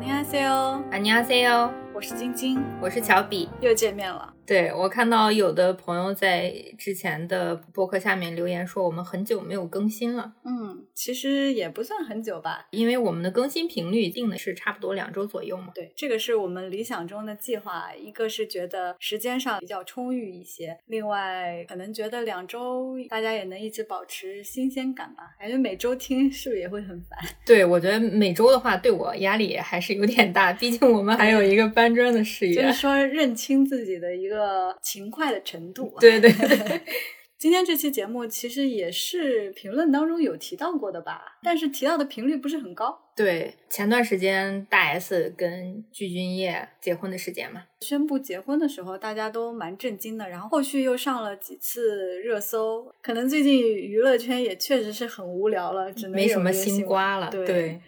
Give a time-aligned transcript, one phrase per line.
[0.00, 3.48] 你好，C O， 안녕하세요，我是晶晶，我是乔比。
[3.60, 4.32] 又见面了。
[4.46, 10.59] 对我看到有的朋友在之前的博客下面留言说，我们很久没有更新了，嗯，
[10.93, 12.67] 其实也不算很久吧。
[12.71, 15.71] 因为我们的更新频率定的是差不多两周左右嘛。
[15.75, 17.93] 对，这个是我们理想中的计划。
[17.95, 25.35] 一个是觉得时间上比较充裕一些，另外可能觉得两周大家也能一直保持新鲜感吧。
[25.39, 27.19] 感觉每周听是不是也会很烦？
[27.45, 32.55] 对，我觉得每周的话对我压力还是有点大，毕竟我们还有一个搬砖的事业。
[32.55, 35.95] 就是说认清自己的一个勤快的程度。
[35.99, 36.81] 对对对。
[37.41, 42.95] 今天这期节目其实也是评论当中有提到过的吧，但是提到的频率不是很高。
[43.15, 52.93] 对，前段时间大 S 跟具俊晔结婚的事件嘛，宣布结婚的时候，大家都蛮震惊的，然后后续又上了几次热搜。
[53.01, 57.31] 可能最近娱乐圈也确实是很无聊了，只能没什么新瓜了。
[57.31, 57.81] 对，对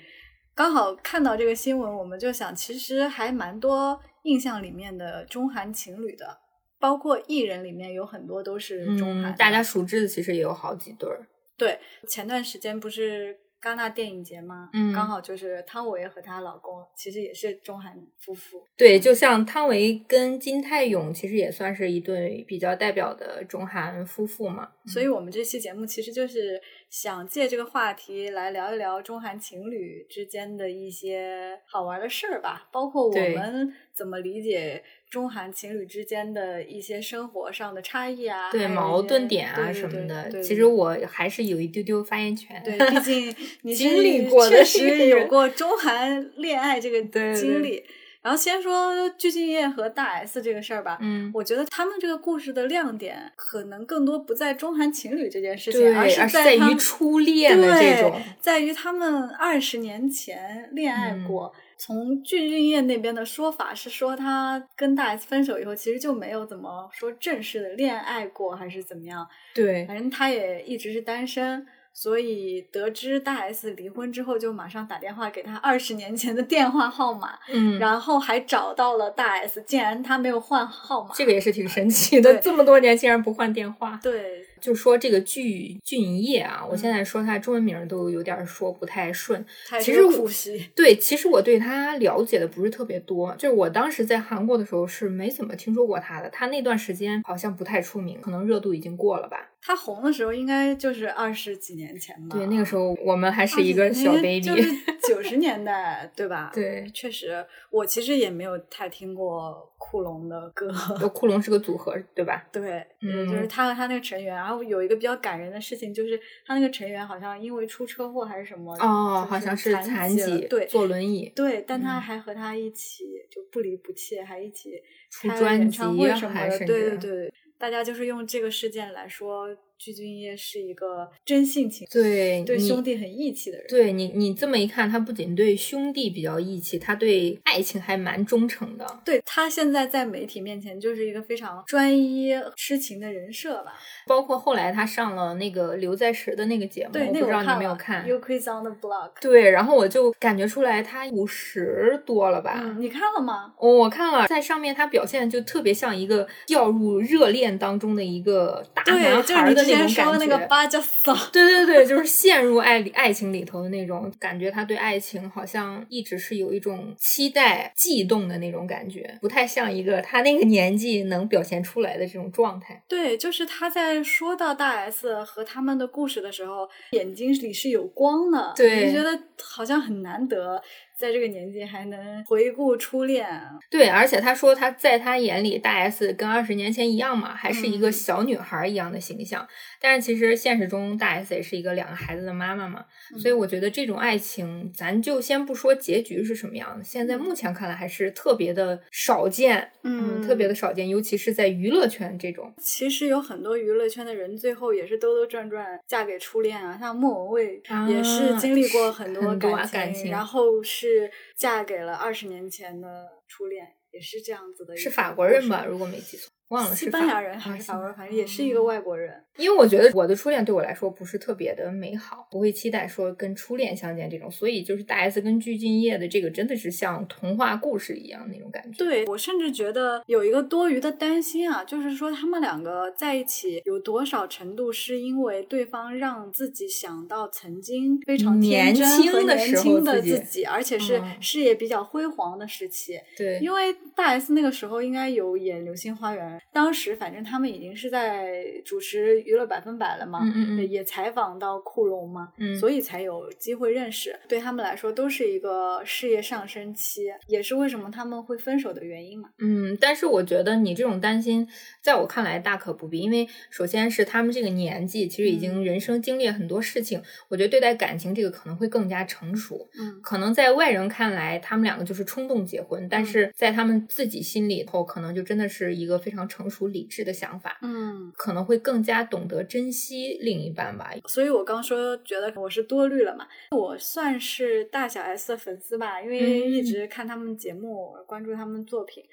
[0.55, 6.39] 刚好看到这个新闻，我们就想，其实还蛮多印象里面的中韩情侣的，
[6.83, 11.25] 包括艺人里面有很多都是中韩、嗯，大家熟知的其实也有好几对儿。
[11.55, 14.69] 对，前段时间不是戛纳电影节吗？
[14.73, 18.61] 嗯刚好就是汤唯和她老公，其实也是中韩夫妇。
[18.75, 24.69] 对，就像汤唯跟金泰勇，其实也算是一对比较代表的中韩夫妇嘛。
[24.85, 42.59] 所以我们这期节目其实就是想借这个话题来聊一聊中韩情侣之间的一些好玩的事儿吧，包括我们怎么理解中韩情侣之间的一些生活上的差异啊，对矛盾点啊什么的，其实我还是有一丢丢发言权。
[42.65, 47.83] 对， 毕竟你是经历过的确实有过中韩恋爱这个对对经历。
[48.23, 58.11] 然后先说鞠婧祎和大 S 这个事儿吧，嗯，我觉得他们这个故事的亮点可能更多不在中韩情侣这件事情，而是在于初恋的这种。
[58.11, 61.53] 对，在于他们二十年前恋爱嗯过。
[61.75, 69.27] 从具俊晔那边的说法是说，他跟大 S 分手以后，其实就没有怎么说正式的恋爱过，还是怎么样？
[69.53, 71.67] 对，反正他也一直是单身。
[71.93, 81.11] 所以得知大 S 离婚之后，就马上打电话给他二十年前的电话号码，嗯，然后还找到了大 S，竟然他没有换号码。
[81.13, 83.99] 这个也是挺神奇 的，这么多年竟然不换电话。
[84.01, 89.45] 对，就说这个具俊晔啊，我现嗯在说他中文名都有点说不太顺。
[89.79, 90.27] 其实我。
[90.75, 96.29] 对，其实我对他了解的不是特别多，就是我当时在韩国的时候是没怎么听说过他的。
[96.29, 99.51] 他那段时间好像不太出名，可能热度已经过了吧。
[99.65, 102.37] 他红的时候应该就是二十几年前吧。
[102.37, 104.41] 对，那个时候我们还是一个小 baby。
[104.41, 104.69] 就是
[105.07, 106.51] 九十年代，对吧？
[106.53, 110.71] 对，确实，我其实也没有太听过库龙的歌。
[111.13, 112.45] 库龙是个组合，对吧？
[112.51, 121.31] 对，嗯就是他和他那个成员，然后有一个比较感人的事情，就是他那个成员好像因为出车祸还是什么，哦，好像是残残疾对坐轮椅。
[121.35, 124.71] 对，但他嗯还和他一起就不离不弃，还一起
[125.09, 126.59] 出专辑什么的。
[126.59, 129.47] 对对对，大家就是用这个事件来说，
[129.83, 133.65] 具俊晔是一个真性情，对对兄弟很义气的人。
[133.67, 138.85] 对你，你这么一看，他不仅对兄弟比较义气，他对爱情还蛮忠诚的。
[139.03, 143.73] 对他现在在媒体面前就是一个非常专一痴情的人设吧。
[144.07, 148.07] 包括后来他上了那个刘在石的那个节目，对，我不知道你有没有看。
[148.07, 149.11] You Quiz on the Block。
[149.19, 152.61] 对，然后我就感觉出来他五十多了吧。
[152.63, 153.53] 嗯，你看了吗？
[153.57, 160.03] 哦我看了，在上面他表现就特别像一个掉入热恋当中的一个大对，男孩的那种感觉。
[160.03, 161.17] 说那个巴加桑。
[161.31, 172.81] 对对对，就是陷入爱里爱情里头的那种感觉，他对爱情好像一直是有一种期待、悸动的那种感觉，不太像一个他那个年纪能表现出来的这种状态。
[172.87, 180.61] 对，就是他在说到大 S 和他们的故事的时候，眼睛里是有光的，对你觉得好像很难得，
[180.97, 183.27] 在这个年纪还能回顾初恋。
[183.69, 189.47] 对，而且他说他在他眼里，大 S 跟二十年前一样嘛，还是一个嗯小女孩一样的形象。
[189.81, 192.85] 但是其实现实中，大 S 也是一个两个孩子的妈妈嘛，
[193.17, 202.53] 所以我觉得这种爱情，咱就先不说结局是什么样的，现在目前看来还是特别的少见，嗯特别的少见，尤其是在娱乐圈这种。
[202.59, 214.75] 其实有很多娱乐圈的人，最后也是兜兜转转嫁给初恋啊，像莫文蔚也是啊经历过很多感感情然后是嫁给了二十年前的初恋，也是这样子的。
[214.75, 215.65] 是法国人吧？
[215.65, 216.29] 如果没记错。
[216.53, 219.13] 忘了是西班牙人还是法国人，反正也是一个外国人。
[219.37, 228.77] 因为我觉得我的初恋对我来说不是特别的美好，不会期待说跟初恋相见这种，所以就是大 S 跟鞠婧祎的这个真的是像童话故事一样那种感觉。
[228.77, 242.99] 对我甚至觉得有一个多余的担心啊，就是说他们两个在一起有多少程度是因为对方让自己想到曾经非常天真和年轻的自己，而且是事业比较辉煌的时期。
[243.17, 249.13] 对，因为大 S 那个时候应该有演《流星花园》，当时反正他们已经是在主持。
[249.23, 254.19] 娱乐百分百了嘛，嗯也采访到库龙嘛，所以才有机会认识。
[254.27, 259.29] 对他们来说，都是一个事业上升期，也是为什么他们会分手的原因嘛。
[259.39, 261.47] 嗯，但是我觉得你这种担心，
[261.81, 269.69] 在我看来大可不必，因为首先是他们这个年纪，其实已经人生经历了很多事情，我觉得对待感情这个可能会更加成熟。
[269.79, 277.59] 嗯，可能在外人看来，他们两个就是冲动结婚，但是在他们自己心里头，可能就真的是一个非常成熟理智的想法。
[277.61, 279.03] 嗯，可能会更加。
[279.13, 283.27] 懂得珍惜另一半吧，所以我刚说觉得我是多虑了嘛。
[283.51, 289.03] 我算是大小 S 的粉丝吧，因为一直看他们节目，关注他们作品，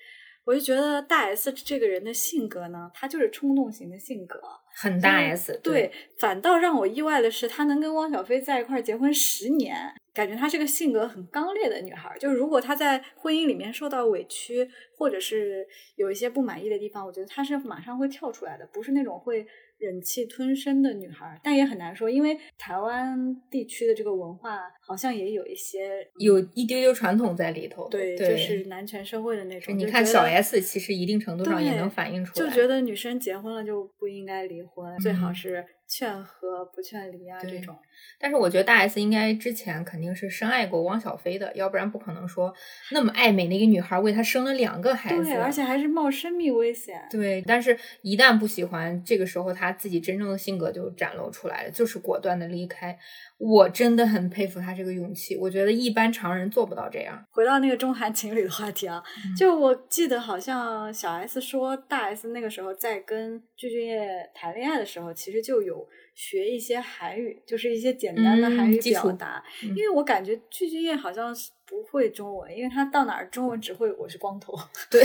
[0.44, 4.40] 我就觉得大 S 这个人的性格呢，他就是冲动型的性格，
[4.74, 5.58] 很大 S。
[5.62, 9.76] 对，反倒让我意外的是，她能跟汪小菲在一块儿结婚十年。
[10.12, 15.64] 感觉她是个性格很刚烈的女孩，就是如果她在婚姻里面受到委屈，或者是
[15.94, 19.46] 有一些不满意的地方，我觉得她是马上会跳出来的，不是那种会
[19.80, 21.40] 忍气吞声的女孩。
[21.42, 29.76] 但也很难说，因为台湾地区的这个文化好像也有一些有一丢丢传统在里头，对，就是男权社会的那种。
[29.76, 35.64] 你看小 S，其实一定程度上也能反映出来，就觉得女生结婚了就不应该离婚，最好是。
[35.90, 37.76] 劝和不劝离啊，这种。
[38.18, 42.54] 但是我觉得大 S 应该之前肯定是深爱过汪小菲的，要不然不可能说
[42.92, 47.02] 那么爱美的一个女孩为他生了两个孩子，对，而且还是冒生命危险。
[47.10, 52.96] 对，但是一旦不喜欢，这个时候他自己真正的性格就展露出来了，就是果断的离开。
[53.38, 57.24] 我真的很佩服他这个勇气，我觉得一般常人做不到这样。
[57.30, 59.02] 回到那个中韩情侣的话题啊，
[59.36, 65.79] 就我记得好像小 S 说，大 S 那个时候在跟具俊晔谈恋爱的时候，其实就有
[66.14, 74.52] 学一些韩语就是一些简单的韩语表达因为我感觉聚聚宴好像是不会中文因为他到哪儿中文只会我是光头。
[74.90, 75.00] 对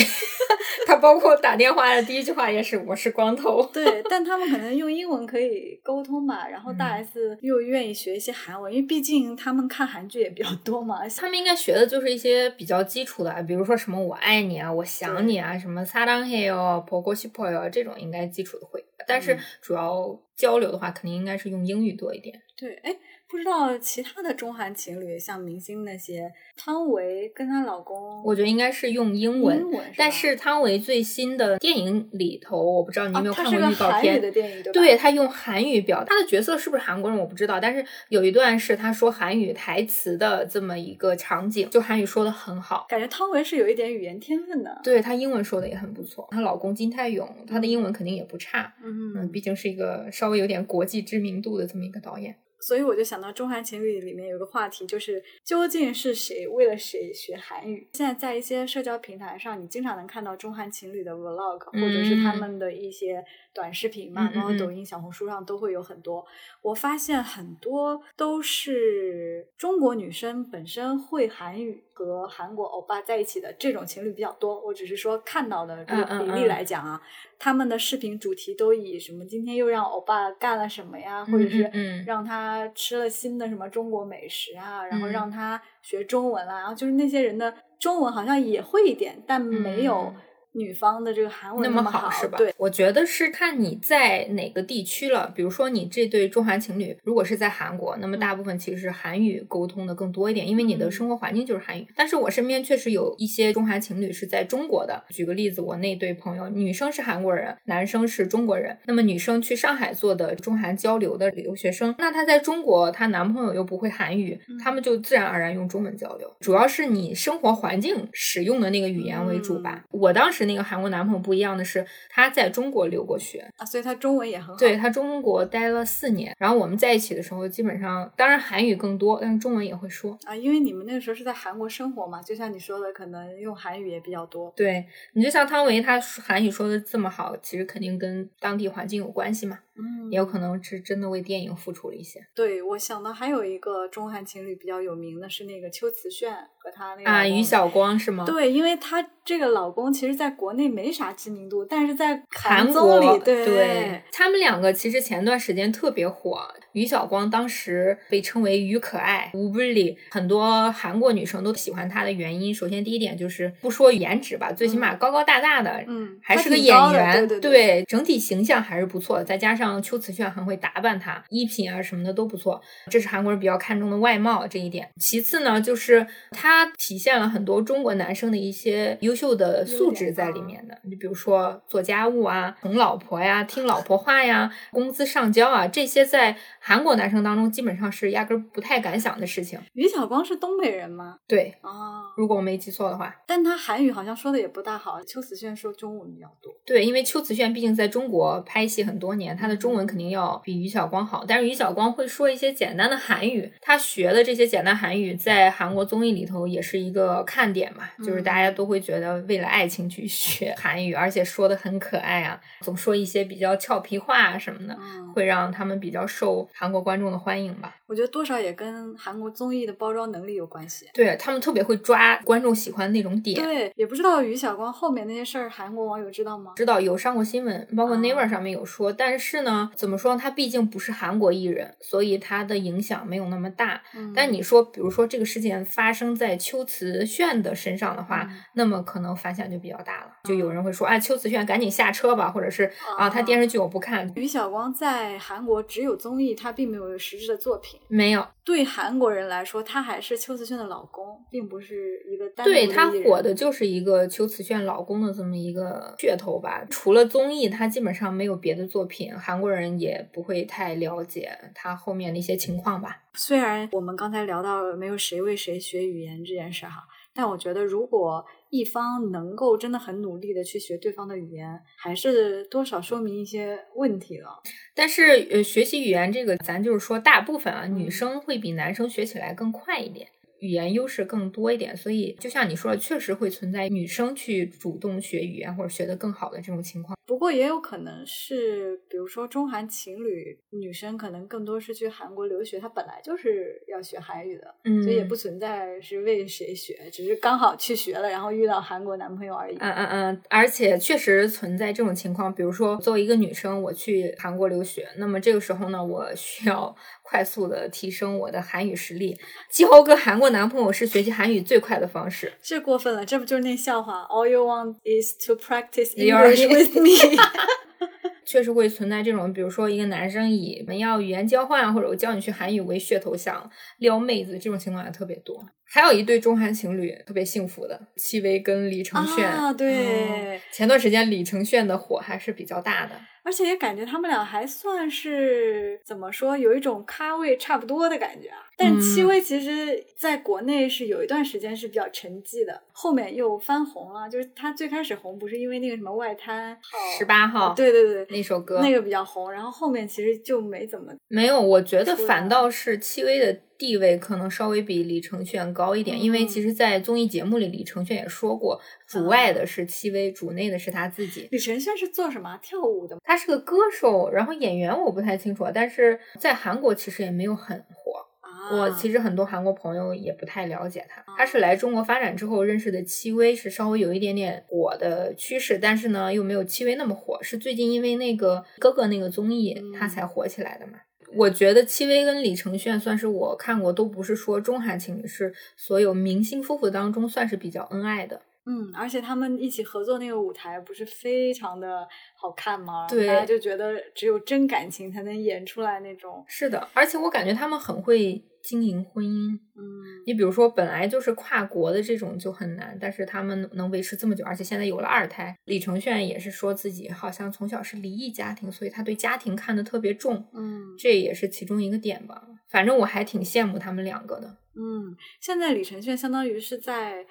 [0.88, 3.63] 他包括打电话的第一句话也是我是光头。
[3.72, 18.83] 对但他们可能用英文可以沟通吧然后大 s 又愿意学一些韩文因为毕竟他们看韩剧也比较多嘛他们应该学的就是一些比较基础的比如说什么我爱你啊我想你啊什么撒浪嘿哟 pao pao she po 哟这种应该基础的会。
[19.07, 22.42] 但是主要交流的话，肯定应该是用英语多一点。
[22.57, 22.96] 对，哎。
[23.27, 29.66] 不知道其他的中韩情侣，像明星那些，汤唯跟她老公，我觉得应该是用英文。
[29.98, 34.22] 但是汤唯最新的电影里头，我不知道你有没有看过预告片。
[34.22, 37.60] 的电影对对他用韩语表，他的角色是不是韩国人我不知道。
[37.60, 44.80] 但是有一段是他说韩语台词的这么一个场景，就韩语说的很好，感觉汤唯是有一点语言天分的。
[44.83, 46.28] 对她英文说的也很不错。
[46.30, 48.74] 她老公金泰勇，他的英文肯定也不差。
[48.83, 52.36] 嗯嗯，毕竟是一个稍微有点国际知名度的这么一个导演。
[52.60, 57.88] 所以我就想到中韩情侣里面有个话题，就是究竟是谁为了谁学韩语？
[57.94, 63.24] 现在在一些社交平台上，你经常能看到中韩情侣的 vlog，或者是他们的一些
[63.56, 66.24] 短视频嘛，然后抖音、小红书上都会有很多。
[66.62, 74.60] 我发现很多都是中国女生本身会韩语和韩国欧巴在一起的这种情侣比较多。
[74.60, 77.02] 我只是说看到的这个比例来讲啊。
[77.40, 79.25] 他们的视频主题都以什么？
[79.25, 81.24] 今天又让欧巴干了什么呀？
[81.25, 81.63] 或者是
[82.06, 84.85] 让他吃了新的什么中国美食啊？
[84.85, 86.59] 然后让他学中文啦？
[86.59, 90.14] 然后就是那些人的中文好像也会一点，但没有。
[90.56, 92.38] 女方的这个韩文那么好是吧？
[92.38, 95.31] 对，我觉得是看你在哪个地区了。
[95.35, 101.85] 比如说你这对中韩情侣，如果是在韩国，那么大部分其实是韩语沟通的更多一点，因为你的生活环境就是韩语。
[101.94, 105.04] 但是我身边确实有一些中韩情侣是在中国的。
[105.09, 108.78] 举个例子，我那对朋友，女生是韩国人，男生是中国人。
[108.85, 116.33] 那么女生去上海做的中韩交流的留学生，那她在中国，她男朋友又不会韩语，他们就自然而然用中文交流。
[116.40, 119.83] 主要是你生活环境使用的那个语言为主吧。
[119.92, 120.44] 我当时。
[120.45, 124.56] 那个韩国男朋友不一样的是，他在中国留过学啊，所以他中文也很好。
[124.56, 134.52] 对他中国待了四年，然后我们在一起的时候，基本上当然韩语更多，但是中文也会说啊，因为你们那个时候是在韩国生活嘛，就像你说的，可能用韩语也比较多。
[134.56, 139.59] 对你就像汤唯，他韩语说的这么好，其实肯定跟当地环境有关系嘛。
[139.77, 142.25] 嗯，也有可能是真的为电影付出了一些。
[142.33, 148.25] 对，我想到还有一个中韩情侣比较有名的是那个秋瓷炫和她那个啊，于晓光是吗？
[148.25, 156.39] 对，因为她这个老公其实在国内没啥知名度，但是在韩综国里，对他们两个其实前段时间特别火。
[156.73, 169.23] 于晓光当时被称为“于可爱”，吴不里很多韩国女生都喜欢她的原因，首先第一点就是不说颜值吧，最起码高高大大的，嗯，还是个演员，对对整体形象还是不错的。
[169.23, 174.90] 再加上秋瓷炫很会打扮她，衣品啊什么的都不错，这是韩国人比较看重的外貌这一点。
[174.98, 180.78] 其次呢，就是她体现了很多中国男生的一些优秀的素质在里面的。
[180.84, 189.60] 你比如说做家务啊、哄老婆呀、听老婆话呀、工资上交啊，这些在韩国男生当中基本上是压根儿不太敢想的事情。
[189.74, 191.19] 于晓光是东北人吗？
[191.28, 193.16] 对，啊，如果我没记错的话。
[193.28, 196.52] 但他韩语好像说的也不大好，秋瓷炫说中文比较多。
[196.66, 201.24] 对，因为秋瓷炫毕竟在中国拍戏很多年，他的中文肯定要比于晓光好。
[201.28, 217.76] 但是于晓光会说一些简单的韩语，他学的这些简单韩语在韩国综艺里头也是一个看点嘛，就是大家都会觉得为了爱情去学韩语，而且说的很可爱啊，总说一些比较俏皮话啊什么的，嗯，会让他们比较受韩国观众的欢迎吧。
[217.85, 220.88] 我觉得多少也跟韩国综艺的包装能力有关系。
[220.94, 223.40] 对他们特别会抓观众喜欢的那种点。
[223.42, 226.54] 对，也不知道于晓光后面那些事儿，韩国网友知道吗？
[226.56, 233.81] 知道有上过新闻，包括啊 Naver 上面有说，但是呢，怎么说，他毕竟不是韩国艺人，所以他的影响没有那么大。
[233.94, 240.12] 嗯但你说，比如说这个事件发生在秋瓷炫的身上的话，嗯那么可能反响就比较大了。
[240.24, 247.80] 就有人会说，啊，秋瓷炫赶紧下车吧，或者是啊，他电视剧我不看，于晓光在韩国只有综艺，他并没有实质的作品。
[247.87, 248.25] 没有。
[248.44, 256.64] 对韩国人来说，他还是秋瓷炫的老公，并不是一个单独对他火的就是一个秋瓷炫老公的这么一个噱头吧。
[256.69, 263.02] 除了综艺，他基本上没有别的作品，韩国人也不会太了解他后面的一些情况吧。
[263.16, 266.83] 虽然我们刚才聊到没有谁为谁学语言这件事哈，
[267.16, 274.42] 但我觉得如果一方能够真的很努力的去学对方的语言，还是多少说明一些问题了。
[274.76, 280.10] 但是呃，学习语言这个，咱就是说大部分啊，嗯女生会比男生学起来更快一点。
[280.45, 286.95] 语言优势更多一点，所以就像你说的，确实会存在女生去主动学语言或者学得更好的这种情况。
[287.07, 299.56] 不过也有可能是，比如说中韩情侣，女生可能更多是去韩国留学，她本来就是要学韩语的，嗯所以也不存在是为谁学，只是刚好去学了，然后遇到韩国男朋友而已。
[299.59, 306.75] 嗯嗯嗯，而且确实存在这种情况，比如说作为一个女生，我去韩国留学，那么这个时候呢，我需要
[307.07, 309.16] 快速的提升我的韩语实力，
[309.50, 312.33] 季豪跟韩国男朋友是学习韩语最快的方式。
[312.42, 317.21] 这过分了，这不就是那笑话？All you want is to practice English with me。
[318.26, 323.47] 确实会存在这种，比如说一个男生以我们要语言交换或者我教你学韩语为噱头想
[323.78, 325.45] 撩妹子，这种情况也特别多。
[325.68, 329.24] 还有一对中韩情侣特别幸福的，戚薇跟李承铉。
[329.24, 332.94] 啊对嗯前段时间李承铉的火还是比较大的。
[333.24, 338.38] 而且也感觉他们俩还算是怎么说，有一种咖位差不多的感觉啊。
[338.56, 344.07] 但嗯戚薇其实在国内是有一段时间是比较沉寂的，后面又翻红了。
[344.07, 361.28] 就是她最开始红不是因为那个什么外滩号十八号对对对，那首歌那个比较红，然后后面其实就没怎么没有，我觉得反倒是戚薇的地位可能稍微比李承铉高一点，因为嗯其实，在综艺节目里，李承铉也说过，主外的是戚薇，主内的是他自己。
[361.31, 363.02] 李承铉是做什么跳舞的吗？
[363.04, 368.06] 他是个歌手，然后演员我不太清楚，但是在韩国其实也没有很火。
[368.19, 380.74] 啊，我其实很多韩国朋友也不太了解他，他是来中国发展之后认识的戚薇，是稍微有一点点火的趋势，但是呢又没有戚薇那么火，是最近因为那个哥哥那个综艺嗯他才火起来的嘛。
[381.16, 388.22] 我觉得戚薇跟李承铉算是我看过都不是说中韩情侣，是所有明星夫妇当中算是比较恩爱的。
[388.45, 392.87] 嗯，而且他们一起合作那个舞台不是非常的好看吗？
[392.87, 396.23] 对大家就觉得只有真感情才能演出来那种。
[396.28, 399.33] 是的，而且我感觉他们很会经营婚姻。
[399.56, 405.35] 嗯，你比如说，本来就是跨国的这种就很难，但是他们能维持这么久，而且现在有了二胎。
[405.45, 412.28] 李承铉也是说自己好像从小是离异家庭，所以他对家庭看得特别重，嗯这也是其中一个点吧。
[412.47, 414.37] 反正我还挺羡慕他们两个的。
[414.56, 417.06] 嗯，现在李承铉相当于是在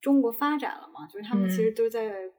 [0.00, 2.30] 中国发展了嘛，就是他们其实嗯都在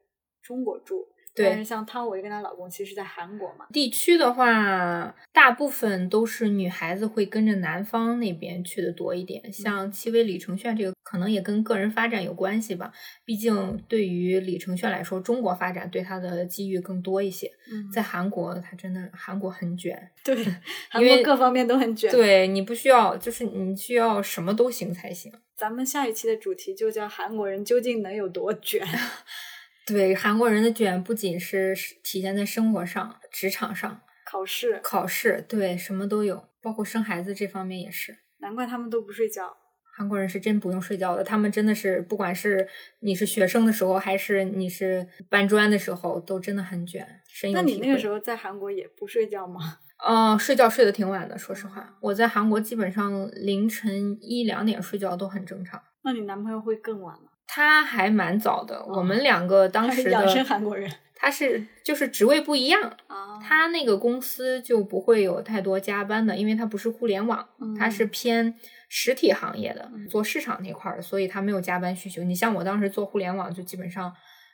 [0.42, 1.08] 中国住。
[1.36, 9.52] 对但是像汤唯跟她老公其实在韩国嘛，地区的话，大部分都是女孩子会跟着男方那边去的多一点。
[9.52, 12.92] 像戚薇、李承铉这个，可能也跟个人发展有关系吧。
[13.24, 17.48] 毕竟对于李承铉来说，中国发展对他的机遇更多一些。
[17.72, 20.36] 嗯在韩国，他真的韩国很卷， 对，
[20.90, 25.32] 韩因为国各方面都很卷。，对你不需要，就是你需要什么都行才行。
[25.56, 28.82] 咱们下一期的主题就叫韩国人究竟能有多卷。
[29.94, 38.18] 对韩国人的卷，不仅是体现在生活上、职场上、考试，考试，对什么都有，包括生孩子这方面也是。
[38.40, 39.58] 难怪他们都不睡觉。
[39.98, 42.66] 韩国人是真不用睡觉的，他们真的是不管是
[43.02, 47.06] 你是学生的时候，还是你是搬砖的时候，都真的很卷。
[47.28, 49.80] 深有那你那个时候在韩国也不睡觉吗？
[50.08, 55.82] 呃，睡觉睡得挺晚的，说实话，我在韩国基本上凌晨一两点睡觉都很正常。
[56.04, 57.29] 那你男朋友会更晚吗？
[57.52, 67.44] 他还蛮早的，我们两个当时的他是韩国人他是就是职位不一样，啊他那个公司就不会有太多加班的，因为他不是互联网，
[67.78, 68.54] 他是嗯偏
[68.88, 72.24] 实体行业的，嗯做市场那块儿的，所以他没有加班需求。
[72.24, 74.06] 你像我当时做互联网，就基本上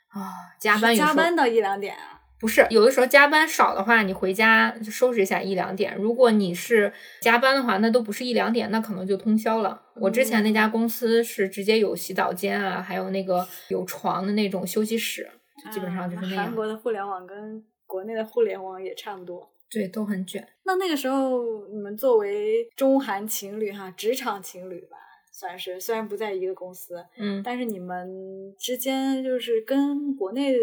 [0.08, 2.22] 啊加班有加班到一两点啊。
[2.38, 5.96] 不是有的时候加班少的话，你回家就收拾一下一两点。
[5.96, 9.80] 如果你是加班的话，那都不是一两点，那可能就通宵了。
[9.94, 15.28] 我之前那家公司是直接有洗澡间啊，还有那个有床的那种休息室，
[15.64, 16.44] 就基本上就是啊那样。
[16.44, 19.50] 韩国的互联网跟国内的互联网也差不多。
[19.70, 20.46] 对，都很卷。
[20.64, 24.96] 那那个时候，你们作为中韩情侣哈，职场情侣吧，
[25.38, 30.54] 算是虽然不在一个公司，嗯，但是你们之间就是跟国内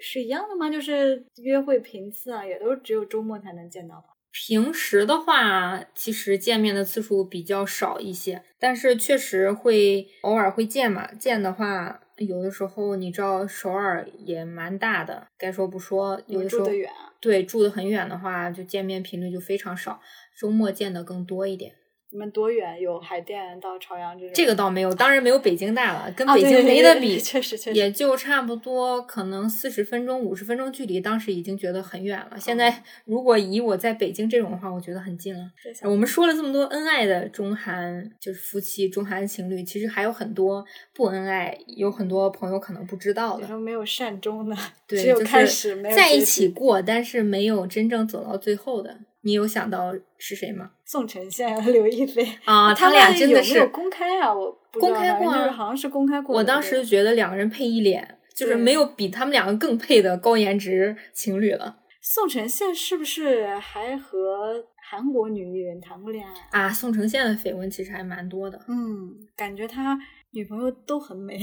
[0.00, 0.70] 是一样的吗？
[0.70, 4.04] 就是约会频次啊，也都只有周末才能见到吧？
[4.32, 11.12] 平时的话，其实见面的次数比较少一些，但是确实会偶尔会见嘛。
[11.12, 17.12] 见的话，有的时候你知道首尔也蛮大的，该说不说，有的时候住得远啊？
[17.20, 20.00] 对住得很远的话，就见面频率就非常少，
[20.40, 21.74] 周末见的更多一点。
[22.12, 22.80] 你们多远？
[22.80, 24.32] 有海淀到朝阳这种？
[24.34, 32.38] 这个倒没有，当然没有北京大了，跟啊北京没得比，确实确实也就差不多可能四十分钟、五十分钟距离，当时已经觉得很远了。
[32.38, 35.50] 现哦在如果以我在北京这种的话，我觉得很近了。
[35.84, 43.58] 我们说了这么多恩爱的中韩就是夫妻、中韩情侣，其实还有很多不恩爱，有很多朋友可能不知道的。
[43.58, 46.22] 没有善终的，对，只有开始没有在一。
[46.22, 48.96] 起过，但是没有真正走到最后的。
[49.22, 50.70] 你有想到是谁吗？
[50.84, 54.32] 宋承宪和 刘亦菲啊， 他俩真的是有公开啊？
[54.32, 56.36] 我公开过啊就是好像是公开过。
[56.36, 66.60] 我当时觉得两个人配一脸，就是没有比他们两个更配的高颜值情侣了宋承宪是不是还和韩国女艺人谈过恋爱？
[66.62, 66.68] 啊！
[66.72, 69.96] 宋承宪的绯闻其实还蛮多的，嗯，感觉他
[70.32, 71.38] 女朋友都很美。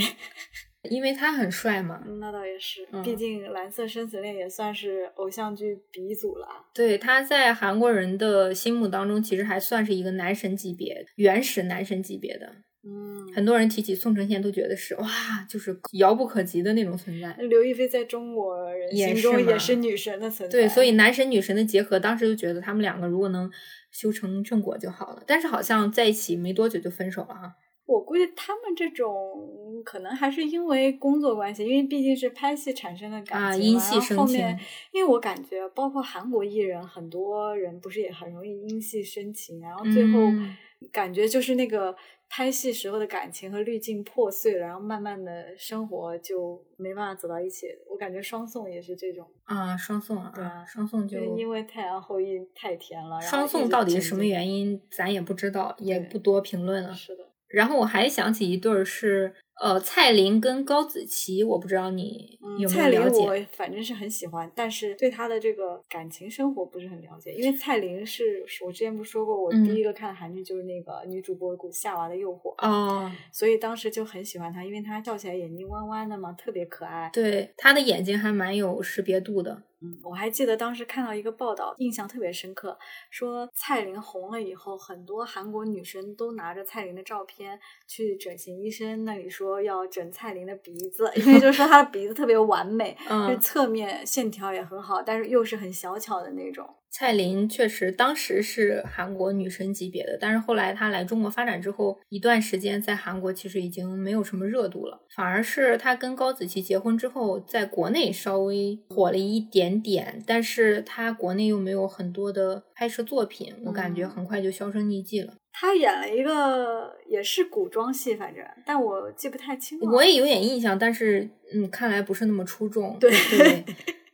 [0.90, 2.02] 因为他很帅嘛。
[2.20, 6.48] 那倒也是，嗯毕竟《蓝色生死恋》也算是偶像剧鼻祖了。
[6.74, 12.48] 对，他在韩国人的心目当中，其实还算是一个男神级别、原始男神级别的。
[12.82, 15.06] 嗯，很多人提起宋承宪都觉得是哇，
[15.50, 17.36] 就是遥不可及的那种存在。
[17.38, 20.58] 刘亦菲在中国人也是心中也是女神的存在。
[20.58, 23.52] 对，所以男神女神的结合，当时就觉得他们两个如果能
[23.92, 25.22] 修成正果就好了。
[25.28, 27.54] 但是好像在一起没多久就分手了哈。
[27.90, 34.60] 我估计他们这种可能还是因为工作关系，因为毕竟是拍戏产生的感情嘛啊因戏然后后面，
[34.92, 40.56] 因为我感觉包括韩国艺人，很多人不是也很容易因戏生情，然后最后嗯
[40.92, 41.96] 感觉就是那个
[42.30, 47.66] 拍戏时候的感情和滤镜破碎了，然后慢慢的生活就没办法走到一起。
[47.90, 53.20] 我感觉双宋也是这种，啊，双宋啊，对啊双宋就就是因为《太阳后裔》太甜了。
[53.20, 56.94] 双宋到底是什么原因，咱也不知道，也不多评论了。
[56.94, 63.22] 是的，然后我还想起一对儿是呃蔡琳跟高子淇，我不知道你嗯，有没蔡琳有了解？
[63.26, 67.34] 我反正是很喜欢，但是对她的这个感情生活不是很了解。
[67.34, 77.10] 因为蔡琳是是我之前不是说过，我嗯第一个看的韩剧就是那个女主播《夏娃的诱惑》，哦，所以当时就很喜欢她，因为她笑起来眼睛弯弯的嘛，特别可爱。
[77.12, 79.64] 对，她的眼睛还蛮有识别度的。
[79.82, 82.78] 嗯，我还记得当时看到一个报道，印象特别深刻，
[83.10, 96.68] 说蔡琳红了以后，很多韩国女生都拿着蔡琳的照片去整形医生那里说要整蔡琳的鼻子，因为就说她的鼻子特别完美， 就是嗯，侧面线条也很好，但是又是很小巧的那种。
[96.92, 115.34] 蔡琳确实当时是韩国女神级别的，但是后来她来中国发展之后，一段时间在韩国其实已经没有什么热度了，反而是她跟高子淇结婚之后，在国内稍微火了一点点，但是她国内又没有很多的拍摄作品，我感觉嗯很快就销声匿迹了。
[115.52, 119.92] 她演了一个也是古装戏，反正但我记不太清了。
[119.92, 122.98] 我也有点印象，但是嗯，看来不是那么出众。
[123.00, 123.66] 对对，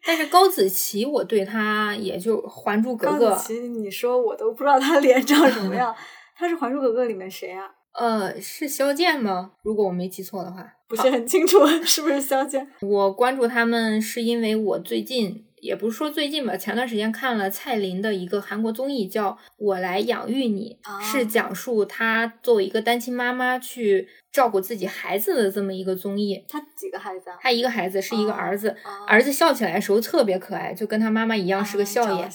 [0.06, 3.26] 但是高子淇，我对他也就《还珠格格》。
[3.30, 5.94] 高子淇，你说我都不知道他脸长什么样。
[6.38, 7.64] 他是《还珠格格》里面谁啊？
[7.94, 9.54] 呃，是萧剑吗？
[9.64, 12.68] 如果我没记错的话，不是很清楚 是不是萧剑。
[12.82, 24.08] 我关注他们是因为我最近，也不是说最近吧，前段时间看了蔡琳的一个韩国综艺，叫《我来养育你》，是讲述她作为一个单亲妈妈去。
[24.36, 27.38] 照顾自己孩子的这么一个综艺，他几个孩子啊？
[27.40, 28.76] 他一个孩子是一个儿子，
[29.08, 32.30] 儿子笑起来的时候特别可爱，就跟他妈妈一样是个笑颜。